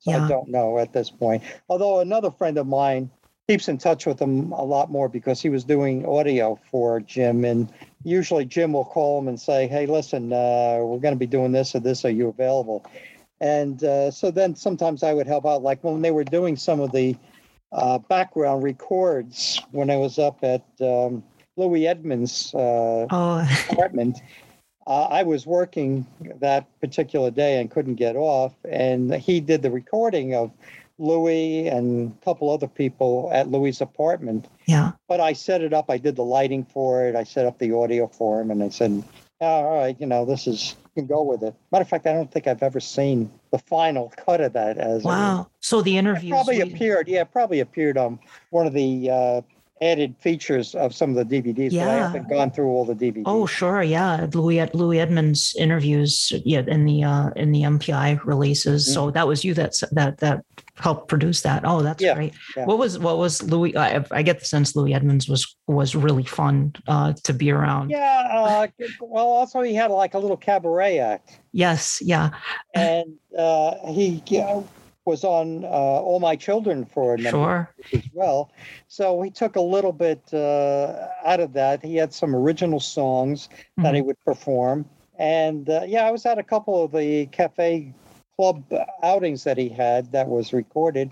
[0.00, 0.24] so Yeah.
[0.24, 1.42] I don't know at this point.
[1.68, 3.10] Although another friend of mine
[3.48, 7.44] keeps in touch with him a lot more because he was doing audio for Jim,
[7.44, 7.68] and
[8.06, 11.52] usually Jim will call him and say, "Hey, listen, uh, we're going to be doing
[11.52, 12.04] this or this.
[12.04, 12.84] Are you available?"
[13.40, 16.80] And uh, so then sometimes I would help out, like when they were doing some
[16.80, 17.16] of the
[17.72, 21.22] uh, background records when I was up at um,
[21.56, 24.18] Louis Edmonds' uh, Oh, apartment.
[24.86, 26.06] Uh, I was working
[26.40, 30.52] that particular day and couldn't get off, and he did the recording of
[30.98, 34.48] Louis and a couple other people at Louis' apartment.
[34.66, 34.92] yeah.
[35.08, 35.86] But I set it up.
[35.90, 37.14] I did the lighting for it.
[37.14, 39.02] I set up the audio for him, and I said,
[39.40, 42.12] "All right, you know, this is you can go with it." Matter of fact, I
[42.12, 44.78] don't think I've ever seen the final cut of that.
[44.78, 45.46] As a- Wow.
[45.60, 46.30] So the it interviews.
[46.32, 47.08] probably we- appeared.
[47.08, 48.18] Yeah, probably appeared on
[48.50, 49.40] one of the uh,
[49.82, 51.72] added features of some of the DVDs.
[51.78, 53.24] But I haven't gone through all the DVDs.
[53.26, 54.26] Oh, sure, yeah.
[54.32, 58.92] Louis Louis Edmonds interviews, yeah, in the uh, in the MPI releases.
[58.92, 60.42] So that was you that that that
[60.78, 61.62] helped produce that.
[61.64, 62.34] Oh, that's Yeah, great.
[62.56, 62.64] yeah.
[62.66, 63.76] What was what was Louis?
[63.76, 67.90] I, I get the sense Louis Edmonds was was really fun uh, to be around.
[67.90, 68.28] Yeah.
[68.30, 68.66] Uh,
[69.00, 72.30] well, also he had like a little cabaret act, Yes, yeah,
[72.74, 74.60] and uh, he uh,
[75.06, 77.74] was on uh, All My Children for a number sure.
[77.94, 78.50] as well.
[78.88, 81.82] So he took a little bit uh, out of that.
[81.82, 83.48] He had some original songs
[83.78, 84.84] that he would perform,
[85.18, 87.94] and uh, yeah, I was at a couple of the cafe
[88.36, 88.64] club
[89.02, 91.10] outings that he had that was recorded.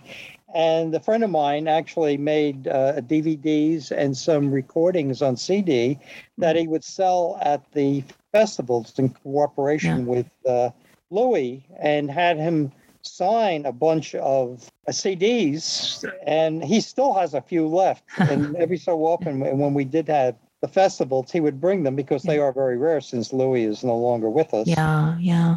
[0.54, 5.98] And a friend of mine actually made uh, DVDs and some recordings on CD
[6.38, 10.70] that he would sell at the festivals in cooperation with uh,
[11.10, 12.70] Louis and had him
[13.02, 16.04] sign a bunch of uh, CDs.
[16.26, 18.04] And he still has a few left.
[18.18, 22.22] and every so often, when we did have the festivals, he would bring them because
[22.22, 24.68] they are very rare since Louis is no longer with us.
[24.68, 25.56] Yeah, yeah.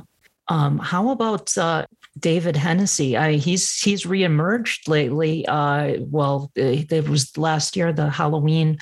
[0.49, 1.85] Um, how about uh,
[2.19, 3.17] David Henesy?
[3.19, 5.45] I, he's he's reemerged lately.
[5.47, 8.77] Uh, well, it was last year the Halloween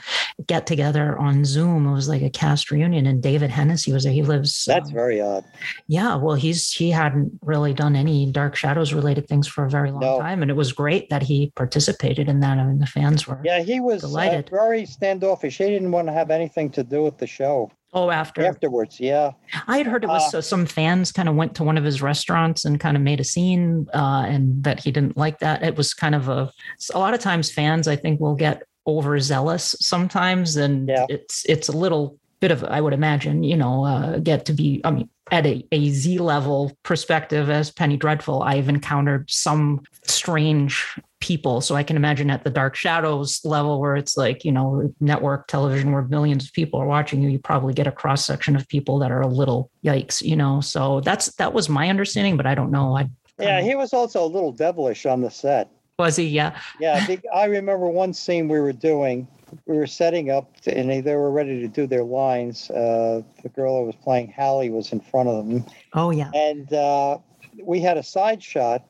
[0.48, 1.88] get together on Zoom.
[1.88, 4.14] It was like a cast reunion, and David Henesy was there.
[4.14, 4.66] He lives.
[4.66, 5.44] That's um, very odd.
[5.88, 6.16] yeah.
[6.16, 10.02] Well, he's he hadn't really done any Dark Shadows related things for a very long
[10.02, 10.20] No.
[10.20, 12.58] time, and it was great that he participated in that.
[12.60, 13.42] I mean, the fans were.
[13.44, 14.50] Yeah, he was uh, Delighted.
[14.50, 15.58] very standoffish.
[15.58, 19.00] He didn't want to have anything to do with the show Oh, after afterwards.
[19.00, 19.32] Yeah.
[19.68, 21.84] I had heard it was Uh, uh, some fans kind of went to one of
[21.86, 25.64] his restaurants and kind of made a scene, uh, and that he didn't like that.
[25.64, 26.52] It was kind of a.
[26.94, 31.06] A lot of times, fans I think will get overzealous sometimes, and Yeah.
[31.10, 34.82] it's it's a little bit of I would imagine you know uh, get to be
[34.84, 41.00] I mean at a, a Z level perspective as Penny Dreadful, I've encountered some strange
[41.26, 41.60] people.
[41.60, 45.48] So I can imagine at the Dark Shadows level where it's like, you know, network
[45.48, 48.68] television where millions of people are watching you, you probably get a cross section of
[48.68, 50.62] people that are a little yikes, you know.
[50.62, 52.96] So that's that was my understanding, but I don't know.
[52.96, 53.10] I
[53.40, 55.68] Yeah, he was also a little devilish on the set.
[55.98, 56.60] was he, yeah.
[56.80, 59.28] Yeah, be- I remember one scene we were doing.
[59.66, 62.70] We were setting up, and they, they were ready to do their lines.
[62.70, 66.30] Uh, the girl who was playing Hallie was in front of them, Oh yeah.
[66.36, 67.18] and uh,
[67.64, 68.84] we had a side shot.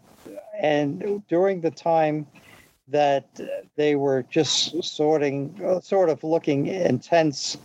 [0.60, 2.28] And during the time
[2.88, 3.28] that
[3.76, 7.58] they were just sorting, uh, sort of looking intense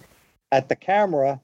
[0.53, 1.41] at the camera,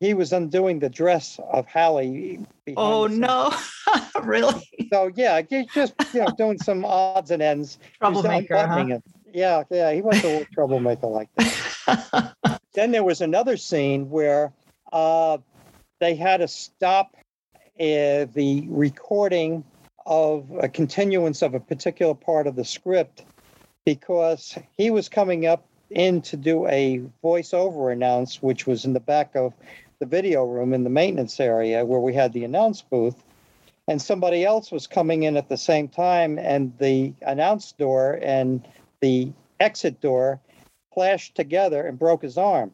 [0.00, 2.40] he was undoing the dress of Hallie.
[2.76, 3.54] Oh no.
[4.22, 4.66] really?
[4.90, 7.78] So yeah, he just you know doing some odds and ends.
[7.82, 9.02] He Troublemaker, unbuttoning it.
[9.32, 12.34] Yeah, yeah, he was a little troublemaker like that.
[12.72, 14.52] Then there was another scene where
[14.92, 15.38] uh,
[15.98, 17.16] they had to stop
[17.80, 19.64] uh, the recording
[20.06, 23.24] of a continuance of a particular part of the script
[23.84, 29.00] because he was coming up in to do a voiceover announce, which was in the
[29.00, 29.52] back of
[29.98, 33.22] the video room in the maintenance area where we had the announce booth.
[33.88, 38.66] And somebody else was coming in at the same time, and the announce door and
[39.00, 40.40] the exit door
[40.94, 42.72] clashed together and broke his arm.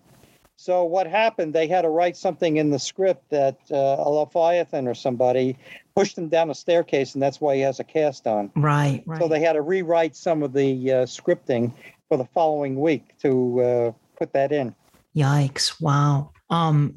[0.57, 1.55] So what happened?
[1.55, 5.57] They had to write something in the script that uh, a Leviathan or somebody
[5.95, 8.51] pushed him down a staircase, and that's why he has a cast on.
[8.57, 9.21] Right, right.
[9.21, 11.73] So they had to rewrite some of the uh, scripting
[12.09, 14.75] for the following week to uh, put that in.
[15.15, 15.81] Yikes!
[15.81, 16.33] Wow.
[16.49, 16.95] Um,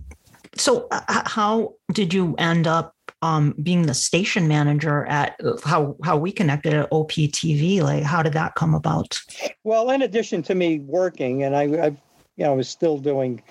[0.56, 5.36] so uh, how did you end up um, being the station manager at
[5.66, 7.82] how how we connected at OPTV?
[7.82, 9.20] Like, how did that come about?
[9.66, 11.98] Well, in addition to me working, and I, I
[12.40, 13.44] you know, was still doing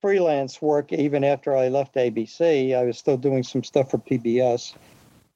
[0.00, 2.74] freelance work even after I left ABC.
[2.74, 4.74] I was still doing some stuff for PBS.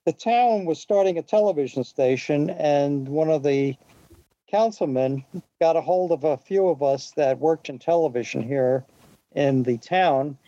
[0.06, 3.76] The town was starting a television station, and one of the
[4.50, 5.22] councilmen
[5.60, 8.84] got a hold of a few of us that worked in television here
[9.34, 10.38] in the town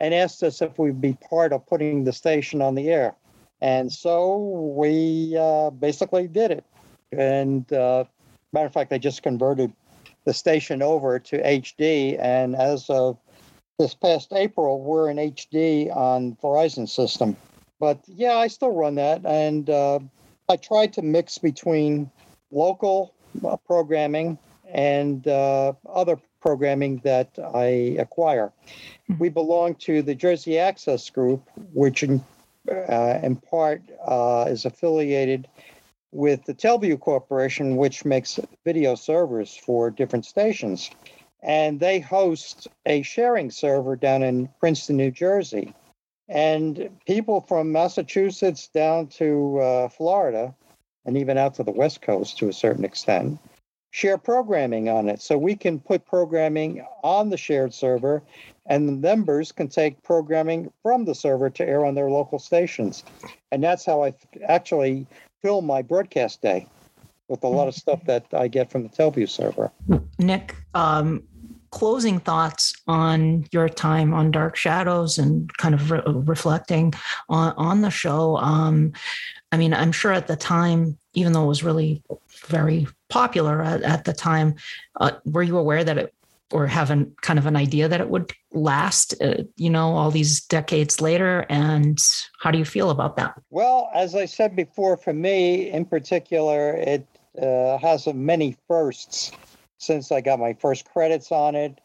[0.00, 3.14] and asked us if we'd be part of putting the station on the air.
[3.60, 6.64] And so we uh, basically did it.
[7.12, 8.04] And uh,
[8.52, 9.72] matter of fact, they just converted
[10.26, 12.18] the station over to HD.
[12.20, 13.16] And as of
[13.78, 17.36] this past April, we're in HD on Verizon system.
[17.80, 19.24] But yeah, I still run that.
[19.24, 20.00] And uh,
[20.48, 22.10] I try to mix between
[22.50, 23.14] local
[23.44, 28.52] uh, programming and uh, other programming that I acquire.
[29.08, 29.18] Mm-hmm.
[29.18, 32.24] We belong to the Jersey Access Group, which in,
[32.70, 35.48] uh, in part uh, is affiliated
[36.16, 40.90] with the TelVue Corporation, which makes video servers for different stations.
[41.42, 45.74] And they host a sharing server down in Princeton, New Jersey.
[46.28, 50.54] And people from Massachusetts down to uh, Florida,
[51.04, 53.38] and even out to the West Coast to a certain extent,
[53.90, 55.20] share programming on it.
[55.20, 58.22] So we can put programming on the shared server,
[58.64, 63.04] and the members can take programming from the server to air on their local stations.
[63.52, 64.14] And that's how I
[64.48, 65.06] actually
[65.46, 66.66] fill my broadcast day
[67.28, 69.70] with a lot of stuff that I get from the TelVue server.
[70.18, 71.22] Nick, um,
[71.70, 76.94] closing thoughts on your time on Dark Shadows and kind of re- reflecting
[77.28, 78.38] on, on the show.
[78.38, 78.92] Um,
[79.52, 82.02] I mean, I'm sure at the time, even though it was really
[82.46, 84.56] very popular at, at the time,
[84.96, 86.14] uh, were you aware that it
[86.52, 86.88] or have
[87.22, 91.46] kind of an idea that it would last, uh, you know, all these decades later?
[91.48, 91.98] And
[92.40, 93.34] how do you feel about that?
[93.50, 97.06] Well, as I said before, for me in particular, it
[97.40, 99.32] uh, has many firsts
[99.78, 101.78] since I got my first credits on it.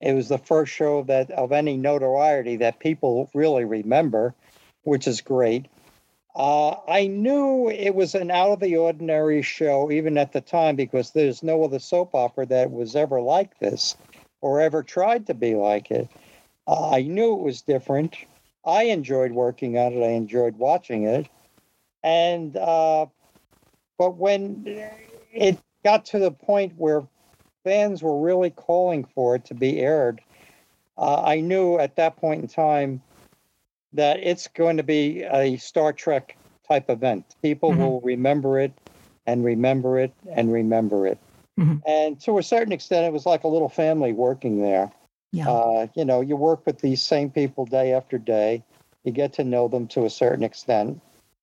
[0.00, 4.34] It was the first show that of any notoriety that people really remember,
[4.82, 5.66] which is great.
[6.38, 10.76] Uh, I knew it was an out of the ordinary show, even at the time,
[10.76, 13.96] because there's no other soap opera that was ever like this
[14.40, 16.08] or ever tried to be like it.
[16.68, 18.14] Uh, I knew it was different.
[18.64, 20.04] I enjoyed working on it.
[20.04, 21.28] I enjoyed watching it.
[22.04, 23.06] And, uh,
[23.98, 24.62] but when
[25.32, 27.02] it got to the point where
[27.64, 30.20] fans were really calling for it to be aired,
[30.98, 33.02] uh, I knew at that point in time
[33.92, 36.36] that it's going to be a Star Trek
[36.66, 37.36] type event.
[37.42, 37.80] People mm-hmm.
[37.80, 38.72] will remember it
[39.26, 41.18] and remember it and remember it.
[41.58, 41.78] Mm-hmm.
[41.86, 44.92] And to a certain extent, it was like a little family working there.
[45.32, 45.50] Yeah.
[45.50, 48.62] Uh, you know, you work with these same people day after day.
[49.04, 51.00] You get to know them to a certain extent,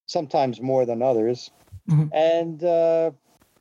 [0.07, 1.51] sometimes more than others.
[1.89, 2.07] Mm-hmm.
[2.13, 3.11] And uh,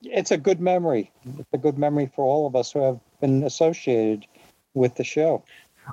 [0.03, 1.11] it's a good memory.
[1.39, 4.27] It's a good memory for all of us who have been associated
[4.75, 5.45] with the show.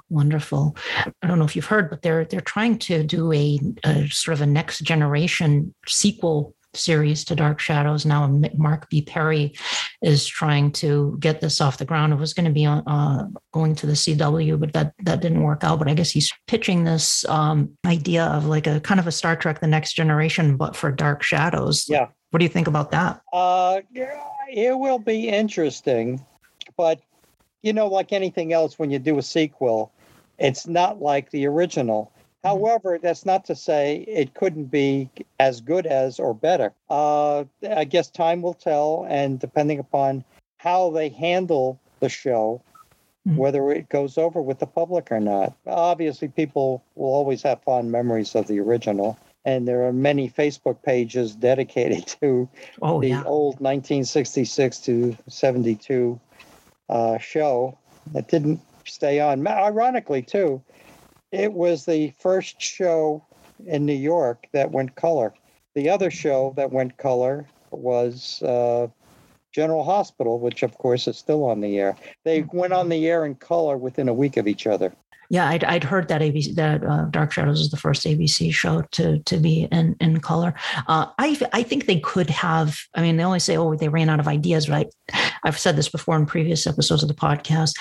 [0.09, 0.76] Wonderful.
[1.22, 4.34] I don't know if you've heard, but they're they're trying to do a, a sort
[4.34, 8.05] of a next generation sequel series to Dark Shadows.
[8.05, 9.01] Now, Mark B.
[9.01, 9.53] Perry
[10.01, 12.13] is trying to get this off the ground.
[12.13, 15.63] It was going to be uh, going to the CW, but that that didn't work
[15.63, 15.80] out.
[15.80, 19.35] But I guess he's pitching this um, idea of like a kind of a Star
[19.35, 21.85] Trek: The Next Generation, but for Dark Shadows.
[21.89, 22.07] Yeah.
[22.31, 23.22] What do you think about that?
[23.34, 26.26] Uh, it will be interesting,
[26.77, 27.01] but
[27.61, 29.91] you know, like anything else, when you do a sequel,
[30.38, 32.11] it's not like the original.
[32.43, 32.47] Mm-hmm.
[32.47, 35.09] However, that's not to say it couldn't be
[35.39, 36.73] as good as or better.
[36.89, 40.23] Uh, I guess time will tell, and depending upon
[40.57, 42.61] how they handle the show,
[43.27, 43.38] mm-hmm.
[43.38, 45.55] whether it goes over with the public or not.
[45.67, 50.81] Obviously, people will always have fond memories of the original, and there are many Facebook
[50.83, 52.49] pages dedicated to
[52.81, 53.23] oh, the yeah.
[53.23, 56.19] old 1966 to 72
[56.91, 57.77] uh, show
[58.13, 59.45] that didn't stay on.
[59.47, 60.61] Ironically, too,
[61.31, 63.26] it was the first show
[63.65, 65.34] in New York that went color.
[65.73, 68.88] The other show that went color was uh,
[69.51, 71.95] General Hospital, which of course is still on the air.
[72.26, 74.93] They went on the air in color within a week of each other.
[75.32, 78.82] Yeah, I'd, I'd heard that ABC that uh, Dark Shadows is the first ABC show
[78.91, 80.53] to to be in in color.
[80.88, 82.78] Uh, I I think they could have.
[82.95, 84.88] I mean, they only say oh they ran out of ideas, right?
[85.45, 87.76] I've said this before in previous episodes of the podcast.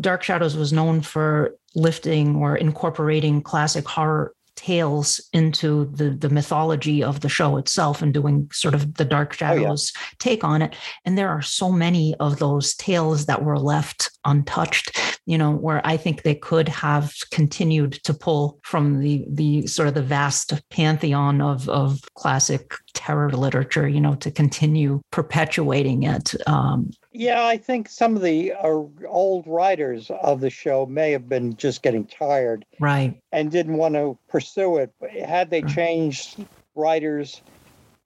[0.00, 7.00] Dark Shadows was known for lifting or incorporating classic horror tales into the the mythology
[7.02, 9.60] of the show itself and doing sort of the dark Oh, yeah.
[9.60, 10.74] shadows take on it
[11.04, 15.80] and there are so many of those tales that were left untouched you know where
[15.86, 20.52] i think they could have continued to pull from the the sort of the vast
[20.70, 27.56] pantheon of of classic terror literature you know to continue perpetuating it um Yeah, I
[27.56, 32.06] think some of the uh, old writers of the show may have been just getting
[32.06, 34.92] tired right and didn't want to pursue it.
[35.00, 35.68] But Had they Sure.
[35.68, 36.46] changed
[36.76, 37.42] writers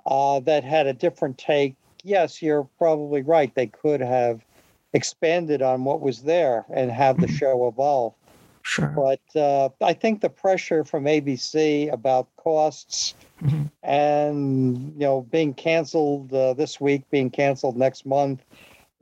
[0.06, 3.54] uh, that had a different take, yes, you're probably right.
[3.54, 4.46] They could have
[4.94, 7.38] expanded on what was there and have the Mhm.
[7.38, 8.14] show evolve.
[8.62, 13.70] sure But uh, I think the pressure from ABC about costs Mhm.
[13.82, 18.42] and you know being canceled uh, this week, being canceled next month,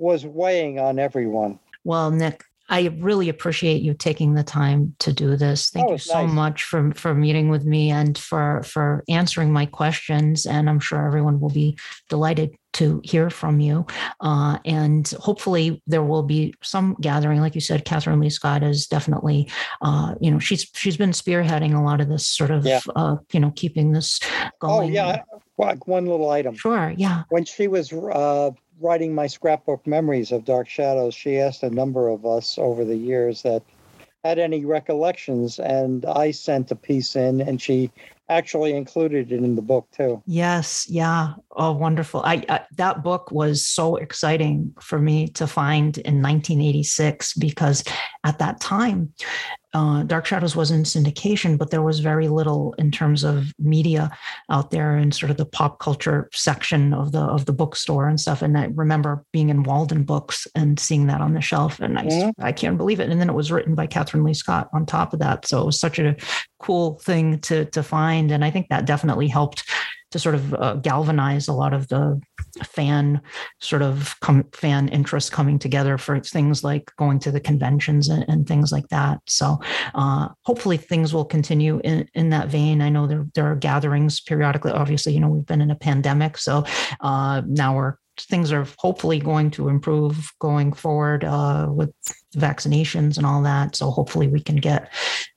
[0.01, 1.59] was weighing on everyone.
[1.85, 5.71] Well, Nick, I really appreciate you taking the time to do this.
[5.71, 6.33] Thank Oh, you so nice.
[6.35, 10.47] much for for meeting with me and for for answering my questions.
[10.47, 11.77] And I'm sure everyone will be
[12.09, 13.85] delighted to hear from you.
[14.21, 17.85] Uh, and hopefully there will be some gathering, like you said.
[17.85, 19.51] Kathryn Leigh Scott is definitely,
[19.83, 22.81] uh, you know, she's she's been spearheading a lot of this sort of, Yeah.
[22.95, 24.21] uh, you know, keeping this
[24.61, 24.91] going.
[24.91, 25.23] Oh yeah,
[25.57, 26.55] one little item.
[26.55, 26.95] Sure.
[26.97, 27.25] Yeah.
[27.31, 32.09] When she was uh, writing my scrapbook memories of Dark Shadows, she asked a number
[32.09, 33.63] of us over the years that
[34.25, 37.91] had any recollections, and I sent a piece in, and she
[38.29, 40.23] actually included it in the book too.
[40.27, 41.35] Yes, yeah.
[41.57, 42.23] Oh, wonderful.
[42.23, 47.83] I, I that book was so exciting for me to find in 1986 because
[48.25, 49.13] at that time
[49.73, 54.11] uh, Dark Shadows was in syndication, but there was very little in terms of media
[54.51, 58.21] out there in sort of the pop culture section of the of the bookstore and
[58.21, 58.43] stuff.
[58.43, 62.33] And I remember being in Waldenbooks and seeing that on the shelf, and I Mhm.
[62.41, 63.11] I can't believe it.
[63.11, 65.67] And then it was written by Kathryn Leigh Scott on top of that, so it
[65.67, 66.17] was such a
[66.59, 69.63] cool thing to to find, and I think that definitely helped
[70.11, 72.21] to sort of uh, galvanize a lot of the
[72.65, 73.21] fan
[73.61, 78.25] sort of com- fan interest coming together for things like going to the conventions and,
[78.29, 79.21] and things like that.
[79.27, 79.59] So
[79.95, 82.81] uh, hopefully things will continue in, in that vein.
[82.81, 84.73] I know there there are gatherings periodically.
[84.73, 86.65] Obviously, you know we've been in a pandemic, so
[87.01, 87.97] uh, now we're
[88.29, 91.91] things are hopefully going to improve going forward uh, with
[92.37, 93.75] vaccinations and all that.
[93.77, 94.93] So hopefully we can get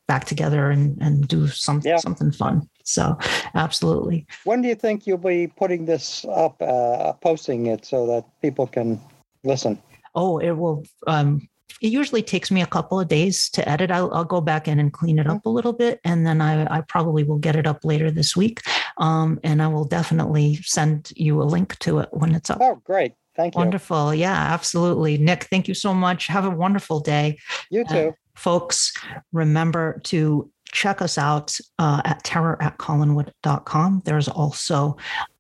[0.08, 1.98] back together and, and do some, Yeah.
[1.98, 2.70] something fun.
[2.84, 3.18] So
[3.56, 4.28] absolutely.
[4.44, 8.68] When do you think you'll be putting this up, uh, posting it so that people
[8.68, 9.00] can
[9.44, 9.82] listen?
[10.16, 10.84] Oh, it will.
[11.08, 11.48] Um,
[11.82, 13.92] it usually takes me a couple of days to edit.
[13.92, 16.78] I'll, I'll go back in and clean it up a little bit, and then I,
[16.78, 18.62] I probably will get it up later this week.
[18.98, 22.60] Um, and I will definitely send you a link to it when it's up.
[22.62, 23.14] Oh, great.
[23.36, 23.60] Thank you.
[23.60, 24.14] Wonderful.
[24.14, 25.18] Yeah, absolutely.
[25.18, 26.28] Nick, thank you so much.
[26.28, 27.40] Have a wonderful day.
[27.70, 28.14] You too.
[28.36, 28.94] Folks,
[29.32, 34.02] remember to check us out uh, at terror at collinwood.com.
[34.06, 34.98] There's also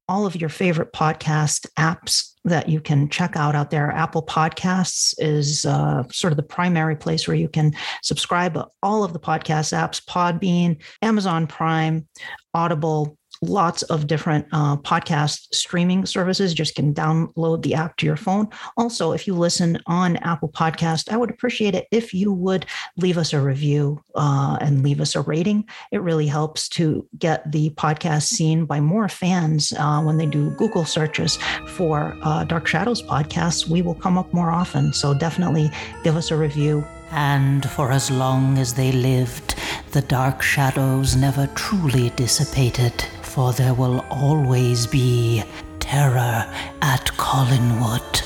[0.09, 3.89] all of your favorite podcast apps that you can check out out there.
[3.91, 8.59] Apple Podcasts is uh, sort of the primary place where you can subscribe.
[8.81, 12.07] All of the podcast apps, Podbean, Amazon Prime,
[12.53, 13.17] Audible,
[13.49, 16.53] lots of different uh, podcast streaming services.
[16.53, 18.47] Just can download the app to your phone.
[18.77, 22.65] Also, if you listen on Apple Podcast, I would appreciate it if you would
[22.97, 25.65] leave us a review uh, and leave us a rating.
[25.91, 30.51] It really helps to get the podcast seen by more fans uh, when they do
[30.51, 31.37] Google searches
[31.67, 33.67] for uh, Dark Shadows podcasts.
[33.67, 34.93] We will come up more often.
[34.93, 35.69] So definitely
[36.03, 36.85] give us a review.
[37.11, 39.55] And for as long as they lived,
[39.91, 45.43] the dark shadows never truly dissipated, for there will always be
[45.79, 46.45] terror
[46.83, 48.23] at Collinwood.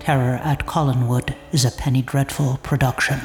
[0.00, 3.20] Terror at Collinwood is a Penny Dreadful production.